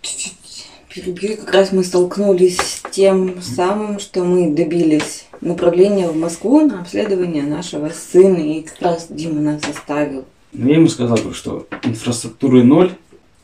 Перебью. 0.93 1.37
Как 1.37 1.53
раз 1.53 1.73
мы 1.73 1.85
столкнулись 1.85 2.57
с 2.57 2.83
тем 2.91 3.41
самым, 3.43 4.01
что 4.01 4.25
мы 4.25 4.53
добились 4.53 5.27
направления 5.41 6.09
в 6.09 6.17
Москву 6.17 6.67
на 6.67 6.81
обследование 6.81 7.43
нашего 7.43 7.91
сына. 7.91 8.39
И 8.39 8.63
как 8.63 8.81
раз 8.81 9.07
Дима 9.11 9.41
нас 9.41 9.63
заставил. 9.63 10.25
Но 10.53 10.69
я 10.69 10.77
ему 10.77 10.89
сказал, 10.89 11.19
что 11.33 11.69
инфраструктуры 11.83 12.65
ноль, 12.65 12.93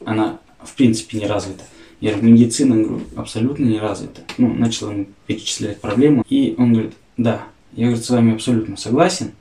она 0.04 0.38
в 0.62 0.74
принципе 0.74 1.18
не 1.18 1.26
развита. 1.26 1.64
Я 2.00 2.12
говорю, 2.12 2.32
медицина 2.32 2.76
говорю, 2.76 3.04
абсолютно 3.16 3.64
не 3.64 3.78
развита. 3.78 4.22
Ну, 4.38 4.54
начал 4.54 4.90
ему 4.90 5.06
перечислять 5.26 5.80
проблемы. 5.80 6.24
И 6.28 6.54
он 6.56 6.72
говорит, 6.72 6.92
да, 7.22 7.44
я 7.72 7.86
говорит, 7.86 8.04
с 8.04 8.10
вами 8.10 8.34
абсолютно 8.34 8.78
согласен. 8.78 9.32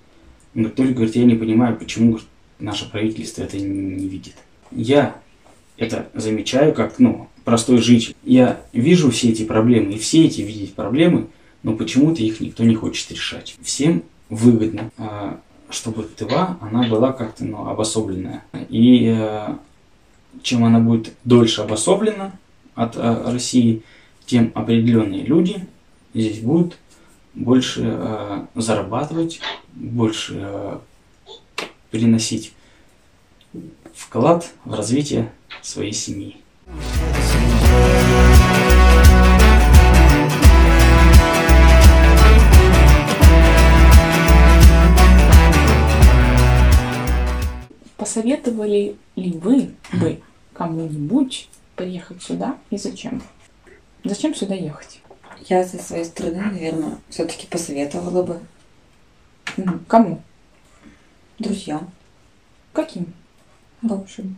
Он 0.54 0.64
говорит, 0.64 0.76
только 0.76 0.94
говорит, 0.94 1.16
я 1.16 1.24
не 1.24 1.36
понимаю, 1.36 1.78
почему 1.78 2.10
говорит, 2.10 2.28
наше 2.60 2.90
правительство 2.92 3.44
это 3.44 3.58
не, 3.58 4.08
видит. 4.08 4.36
Я 4.72 5.16
это 5.78 6.10
замечаю 6.14 6.74
как, 6.74 7.00
ну, 7.00 7.30
простой 7.46 7.78
житель. 7.78 8.16
Я 8.24 8.60
вижу 8.74 9.12
все 9.12 9.30
эти 9.30 9.46
проблемы, 9.46 9.94
и 9.94 9.98
все 9.98 10.26
эти 10.26 10.42
видеть 10.42 10.74
проблемы, 10.74 11.28
но 11.64 11.74
почему-то 11.74 12.22
их 12.22 12.42
никто 12.42 12.66
не 12.66 12.76
хочет 12.76 13.10
решать. 13.12 13.56
Всем 13.62 14.04
выгодно, 14.28 14.92
а, 14.98 15.40
чтобы 15.70 16.04
ТВА, 16.04 16.58
она 16.60 16.84
была 16.84 17.14
как-то, 17.14 17.46
ну, 17.46 17.66
обособленная. 17.70 18.44
И 18.68 19.16
э, 19.18 19.56
чем 20.44 20.66
она 20.66 20.80
будет 20.80 21.14
дольше 21.24 21.62
обособлена 21.62 22.34
от 22.76 22.98
э, 22.98 23.32
России, 23.32 23.84
тем 24.26 24.52
определенные 24.54 25.24
люди 25.24 25.66
здесь 26.14 26.40
будут 26.40 26.78
больше 27.34 27.82
э, 27.86 28.46
зарабатывать, 28.56 29.40
больше 29.74 30.36
э, 30.42 30.78
приносить 31.92 32.54
вклад 33.94 34.50
в 34.66 34.74
развитие 34.74 35.32
своей 35.62 35.94
семьи. 35.94 36.38
Посоветовали 47.98 48.96
ли 49.16 49.32
вы 49.34 49.70
бы 49.94 50.20
кому-нибудь 50.54 51.50
приехать 51.76 52.24
сюда 52.24 52.58
и 52.70 52.78
зачем? 52.78 53.22
Зачем 54.04 54.34
сюда 54.34 54.56
ехать? 54.56 55.02
Я 55.48 55.66
со 55.66 55.78
своей 55.78 56.06
стороны, 56.06 56.42
наверное, 56.42 56.98
все-таки 57.10 57.48
посоветовала 57.48 58.24
бы. 58.24 58.40
Кому? 59.88 60.22
друзьям 61.40 61.92
Каким? 62.74 63.14
хорошим. 63.82 64.38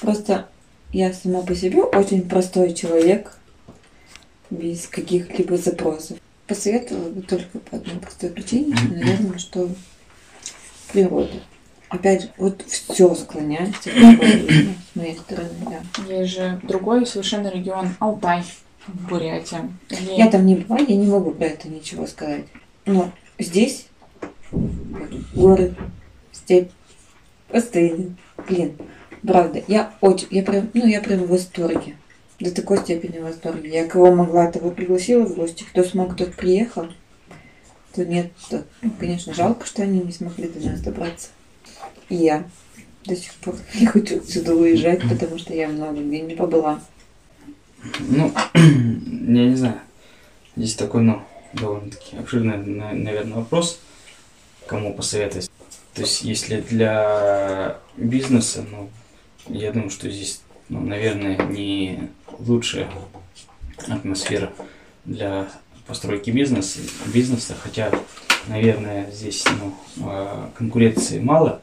Просто 0.00 0.48
я 0.92 1.12
сама 1.12 1.42
по 1.42 1.54
себе 1.54 1.82
очень 1.82 2.28
простой 2.28 2.74
человек, 2.74 3.38
без 4.50 4.86
каких-либо 4.86 5.56
запросов. 5.56 6.18
Посоветовала 6.46 7.08
бы 7.08 7.22
только 7.22 7.58
по 7.58 7.76
одной 7.76 7.96
простой 7.96 8.30
причине, 8.30 8.76
наверное, 8.90 9.38
что 9.38 9.70
природа. 10.92 11.32
Опять 11.88 12.22
же, 12.22 12.28
вот 12.36 12.62
все 12.66 13.14
склоняется 13.14 13.90
к 13.90 13.94
природе, 13.94 14.74
с 14.92 14.96
моей 14.96 15.16
стороны, 15.16 15.50
да. 15.60 16.04
Есть 16.12 16.34
же 16.34 16.60
другой 16.62 17.06
совершенно 17.06 17.48
регион 17.48 17.94
Алтай, 17.98 18.44
Бурятия. 18.88 19.70
Или- 19.90 20.16
Я 20.18 20.30
там 20.30 20.46
не 20.46 20.56
была, 20.56 20.78
я 20.78 20.96
не 20.96 21.06
могу 21.06 21.32
про 21.32 21.46
это 21.46 21.68
ничего 21.68 22.06
сказать. 22.06 22.44
Но 22.84 23.12
здесь 23.38 23.86
горы, 25.34 25.74
степь, 26.32 26.70
пустыня. 27.48 28.16
Блин, 28.48 28.76
правда, 29.26 29.62
я 29.68 29.92
очень, 30.00 30.28
я 30.30 30.42
прям, 30.42 30.70
ну 30.74 30.86
я 30.86 31.00
прям 31.00 31.20
в 31.20 31.28
восторге. 31.28 31.96
До 32.40 32.52
такой 32.52 32.78
степени 32.78 33.18
в 33.18 33.22
восторге. 33.24 33.70
Я 33.70 33.86
кого 33.86 34.12
могла, 34.12 34.50
того 34.50 34.70
пригласила 34.72 35.24
в 35.24 35.34
гости. 35.36 35.64
Кто 35.64 35.84
смог, 35.84 36.16
тот 36.16 36.34
приехал. 36.34 36.86
Кто 37.92 38.02
нет, 38.04 38.32
то, 38.50 38.64
ну, 38.80 38.90
конечно, 38.98 39.32
жалко, 39.34 39.64
что 39.66 39.82
они 39.82 40.00
не 40.00 40.12
смогли 40.12 40.48
до 40.48 40.66
нас 40.66 40.80
добраться. 40.80 41.28
И 42.08 42.16
я 42.16 42.44
до 43.04 43.14
сих 43.14 43.32
пор 43.34 43.54
не 43.78 43.86
хочу 43.86 44.16
отсюда 44.16 44.54
уезжать, 44.56 45.02
потому 45.08 45.38
что 45.38 45.54
я 45.54 45.68
много 45.68 46.00
где 46.02 46.20
не 46.20 46.34
побыла. 46.34 46.80
Ну, 48.00 48.32
я 48.54 49.46
не 49.46 49.56
знаю. 49.56 49.80
Здесь 50.56 50.74
такой, 50.74 51.02
ну, 51.02 51.22
довольно-таки 51.54 52.16
обширный, 52.16 52.56
на- 52.58 52.92
наверное, 52.92 53.38
вопрос, 53.38 53.80
кому 54.66 54.94
посоветовать. 54.94 55.50
То 55.94 56.02
есть, 56.02 56.22
если 56.22 56.60
для 56.60 57.78
бизнеса, 57.96 58.64
ну, 58.70 58.88
я 59.48 59.72
думаю, 59.72 59.90
что 59.90 60.10
здесь, 60.10 60.42
ну, 60.68 60.80
наверное, 60.80 61.36
не 61.46 62.08
лучшая 62.38 62.88
атмосфера 63.88 64.52
для 65.04 65.48
постройки 65.86 66.30
бизнеса, 66.30 66.78
бизнеса 67.06 67.54
хотя, 67.60 67.90
наверное, 68.46 69.10
здесь, 69.10 69.44
ну, 69.60 69.74
э, 70.06 70.48
конкуренции 70.56 71.18
мало, 71.18 71.60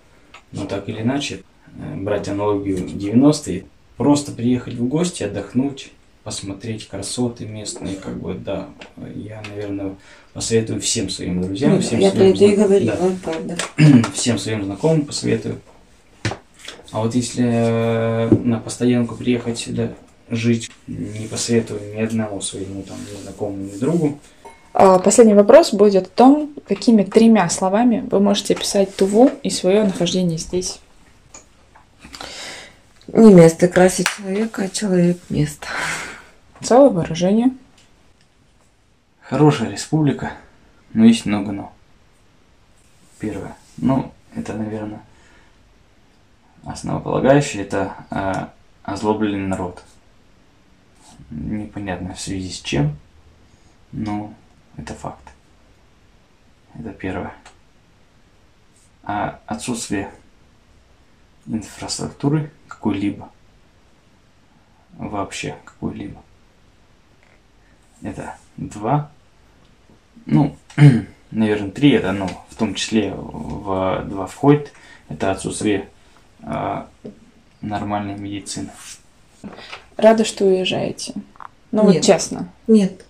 но 0.51 0.65
так 0.65 0.89
или 0.89 1.01
иначе, 1.01 1.43
э, 1.77 1.95
брать 1.95 2.27
аналогию 2.27 2.77
90-е, 2.85 3.65
просто 3.97 4.31
приехать 4.33 4.73
в 4.75 4.87
гости, 4.87 5.23
отдохнуть, 5.23 5.91
посмотреть 6.23 6.87
красоты 6.87 7.45
местные, 7.45 7.95
как 7.95 8.19
бы, 8.19 8.33
да, 8.35 8.67
я, 9.15 9.41
наверное, 9.49 9.95
посоветую 10.33 10.81
всем 10.81 11.09
своим 11.09 11.41
друзьям, 11.41 11.75
Ну, 11.75 11.81
всем 11.81 11.99
я 11.99 12.11
своим 12.11 12.35
зна- 12.35 12.55
говорила, 12.55 12.95
да, 12.95 13.09
правда. 13.23 13.57
всем 14.13 14.37
своим 14.37 14.65
знакомым 14.65 15.05
посоветую. 15.05 15.59
А 16.91 16.99
вот 17.01 17.15
если 17.15 17.45
э, 17.45 18.29
на 18.43 18.59
постоянку 18.59 19.15
приехать 19.15 19.59
сюда 19.59 19.93
жить, 20.29 20.69
не 20.87 21.27
посоветую 21.27 21.79
ни 21.95 22.01
одному 22.01 22.41
своему 22.41 22.83
там 22.83 22.97
ни 23.11 23.21
знакомому, 23.23 23.63
ни 23.63 23.77
другу. 23.77 24.19
А, 24.73 24.99
Последний 24.99 25.33
вопрос 25.33 25.73
будет 25.73 26.07
о 26.07 26.09
том, 26.09 26.53
какими 26.67 27.03
тремя 27.03 27.49
словами 27.49 28.07
вы 28.11 28.19
можете 28.19 28.53
описать 28.53 28.95
Туву 28.95 29.31
и 29.43 29.49
свое 29.49 29.83
нахождение 29.83 30.37
здесь. 30.37 30.79
Не 33.07 33.33
место 33.33 33.67
красит 33.67 34.05
человека, 34.17 34.63
а 34.63 34.69
человек 34.69 35.17
место. 35.29 35.67
Целое 36.61 36.89
выражение. 36.89 37.51
Хорошая 39.21 39.69
республика, 39.69 40.33
но 40.93 41.05
есть 41.05 41.25
много 41.25 41.51
но. 41.51 41.73
Первое. 43.19 43.55
Ну, 43.77 44.11
это, 44.35 44.53
наверное, 44.53 45.01
основополагающее, 46.65 47.63
это 47.63 47.95
э, 48.11 48.47
озлобленный 48.83 49.47
народ. 49.47 49.83
Непонятно 51.29 52.13
в 52.13 52.19
связи 52.19 52.49
с 52.49 52.59
чем, 52.59 52.97
но 53.91 54.33
это 54.77 54.93
факт. 54.93 55.23
Это 56.73 56.91
первое. 56.91 57.33
А 59.03 59.39
отсутствие 59.45 60.11
инфраструктуры 61.45 62.51
какой-либо 62.67 63.31
вообще 64.97 65.55
какую-либо. 65.65 66.21
Это 68.01 68.35
два. 68.57 69.11
Ну, 70.25 70.55
наверное, 71.31 71.71
три 71.71 71.91
это, 71.91 72.11
ну, 72.11 72.27
в 72.49 72.55
том 72.55 72.75
числе 72.75 73.13
в 73.13 74.03
два 74.05 74.27
входит. 74.27 74.71
Это 75.09 75.31
отсутствие 75.31 75.89
а, 76.43 76.87
нормальной 77.61 78.15
медицины. 78.15 78.69
Рада, 79.97 80.23
что 80.23 80.45
уезжаете. 80.45 81.13
Ну 81.71 81.83
вот 81.83 81.95
Нет. 81.95 82.03
честно. 82.03 82.49
Нет. 82.67 83.05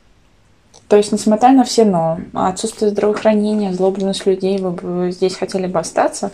То 0.88 0.97
есть, 0.97 1.12
несмотря 1.12 1.52
на 1.52 1.63
все 1.63 1.86
но, 1.86 2.19
отсутствие 2.34 2.89
здравоохранения, 2.89 3.73
злобность 3.73 4.25
людей, 4.25 4.58
вы 4.58 4.71
бы 4.71 5.12
здесь 5.12 5.36
хотели 5.36 5.67
бы 5.67 5.80
остаться? 5.80 6.32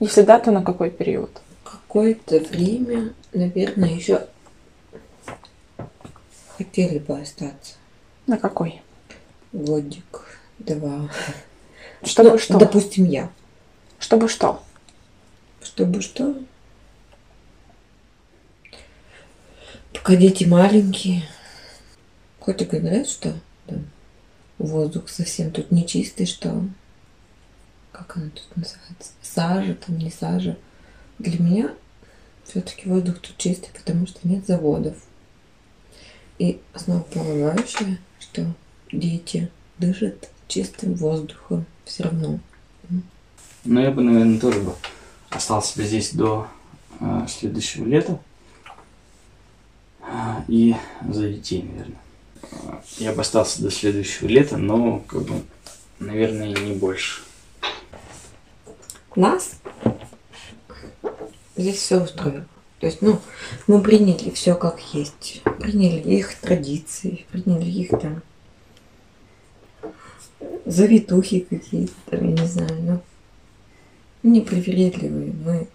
Если 0.00 0.22
да, 0.22 0.38
то 0.38 0.50
на 0.50 0.62
какой 0.62 0.90
период? 0.90 1.40
Какое-то 1.64 2.40
время, 2.40 3.14
наверное, 3.32 3.88
еще 3.88 4.26
хотели 6.56 6.98
бы 6.98 7.20
остаться. 7.20 7.74
На 8.26 8.38
какой? 8.38 8.82
Годик, 9.52 10.38
два. 10.58 11.10
Чтобы 12.02 12.30
Ну, 12.30 12.38
что? 12.38 12.58
Допустим, 12.58 13.04
я. 13.04 13.30
Чтобы 13.98 14.28
что? 14.28 14.62
Чтобы 15.62 16.02
что? 16.02 16.36
Пока 19.92 20.16
дети 20.16 20.44
маленькие. 20.44 21.22
Хоть 22.40 22.60
и 22.60 22.64
говорят, 22.64 23.08
что 23.08 23.32
там 23.66 23.86
воздух 24.58 25.08
совсем 25.08 25.50
тут 25.50 25.70
не 25.70 25.86
чистый, 25.86 26.26
что... 26.26 26.62
Как 27.92 28.16
оно 28.16 28.30
тут 28.30 28.56
называется? 28.56 29.12
Сажа, 29.22 29.74
там 29.74 29.96
не 29.98 30.10
сажа. 30.10 30.58
Для 31.18 31.38
меня 31.38 31.74
все-таки 32.44 32.88
воздух 32.88 33.20
тут 33.20 33.36
чистый, 33.38 33.70
потому 33.72 34.06
что 34.06 34.26
нет 34.28 34.46
заводов. 34.46 34.96
И 36.38 36.60
основополагающее, 36.72 37.98
что 38.18 38.46
дети 38.90 39.50
дышат 39.78 40.30
чистым 40.48 40.94
воздухом 40.94 41.64
все 41.84 42.04
равно. 42.04 42.38
Но 43.64 43.80
я 43.80 43.90
бы, 43.90 44.02
наверное, 44.02 44.38
тоже 44.40 44.60
бы 44.60 44.74
остался 45.30 45.76
бы 45.78 45.84
здесь 45.84 46.12
до 46.12 46.48
э, 47.00 47.26
следующего 47.28 47.86
лета. 47.86 48.18
А, 50.02 50.44
И 50.48 50.74
за 51.08 51.28
детей, 51.28 51.62
наверное. 51.62 51.98
А, 52.66 52.82
Я 52.98 53.12
бы 53.12 53.22
остался 53.22 53.62
до 53.62 53.70
следующего 53.70 54.28
лета, 54.28 54.56
но, 54.58 54.98
как 55.00 55.22
бы, 55.22 55.42
наверное, 55.98 56.52
и 56.54 56.60
не 56.60 56.74
больше. 56.74 57.22
нас 59.16 59.52
здесь 61.56 61.76
все 61.76 62.02
устроило. 62.02 62.44
То 62.84 62.88
есть, 62.88 63.00
ну, 63.00 63.18
мы 63.66 63.80
приняли 63.80 64.28
все 64.28 64.54
как 64.54 64.78
есть. 64.92 65.40
Приняли 65.58 66.00
их 66.00 66.34
традиции, 66.34 67.24
приняли 67.32 67.64
их 67.64 67.88
там 67.88 68.22
завитухи 70.66 71.40
какие-то, 71.48 71.94
там, 72.10 72.28
я 72.28 72.42
не 72.42 72.46
знаю, 72.46 73.02
ну, 74.22 74.30
не 74.30 74.42
привередливые. 74.42 75.32
Мы 75.32 75.68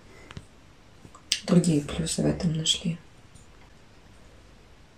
другие 1.48 1.82
плюсы 1.82 2.22
в 2.22 2.28
этом 2.28 2.54
нашли. 2.54 3.00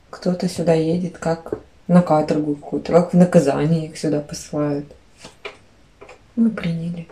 Кто-то 0.10 0.50
сюда 0.50 0.74
едет 0.74 1.18
как 1.18 1.62
на 1.88 2.02
каторгу 2.02 2.56
какую-то, 2.56 2.92
как 2.92 3.14
в 3.14 3.18
наказание 3.18 3.88
их 3.88 3.98
сюда 3.98 4.20
посылают. 4.20 4.94
Мы 6.36 6.50
приняли. 6.50 7.08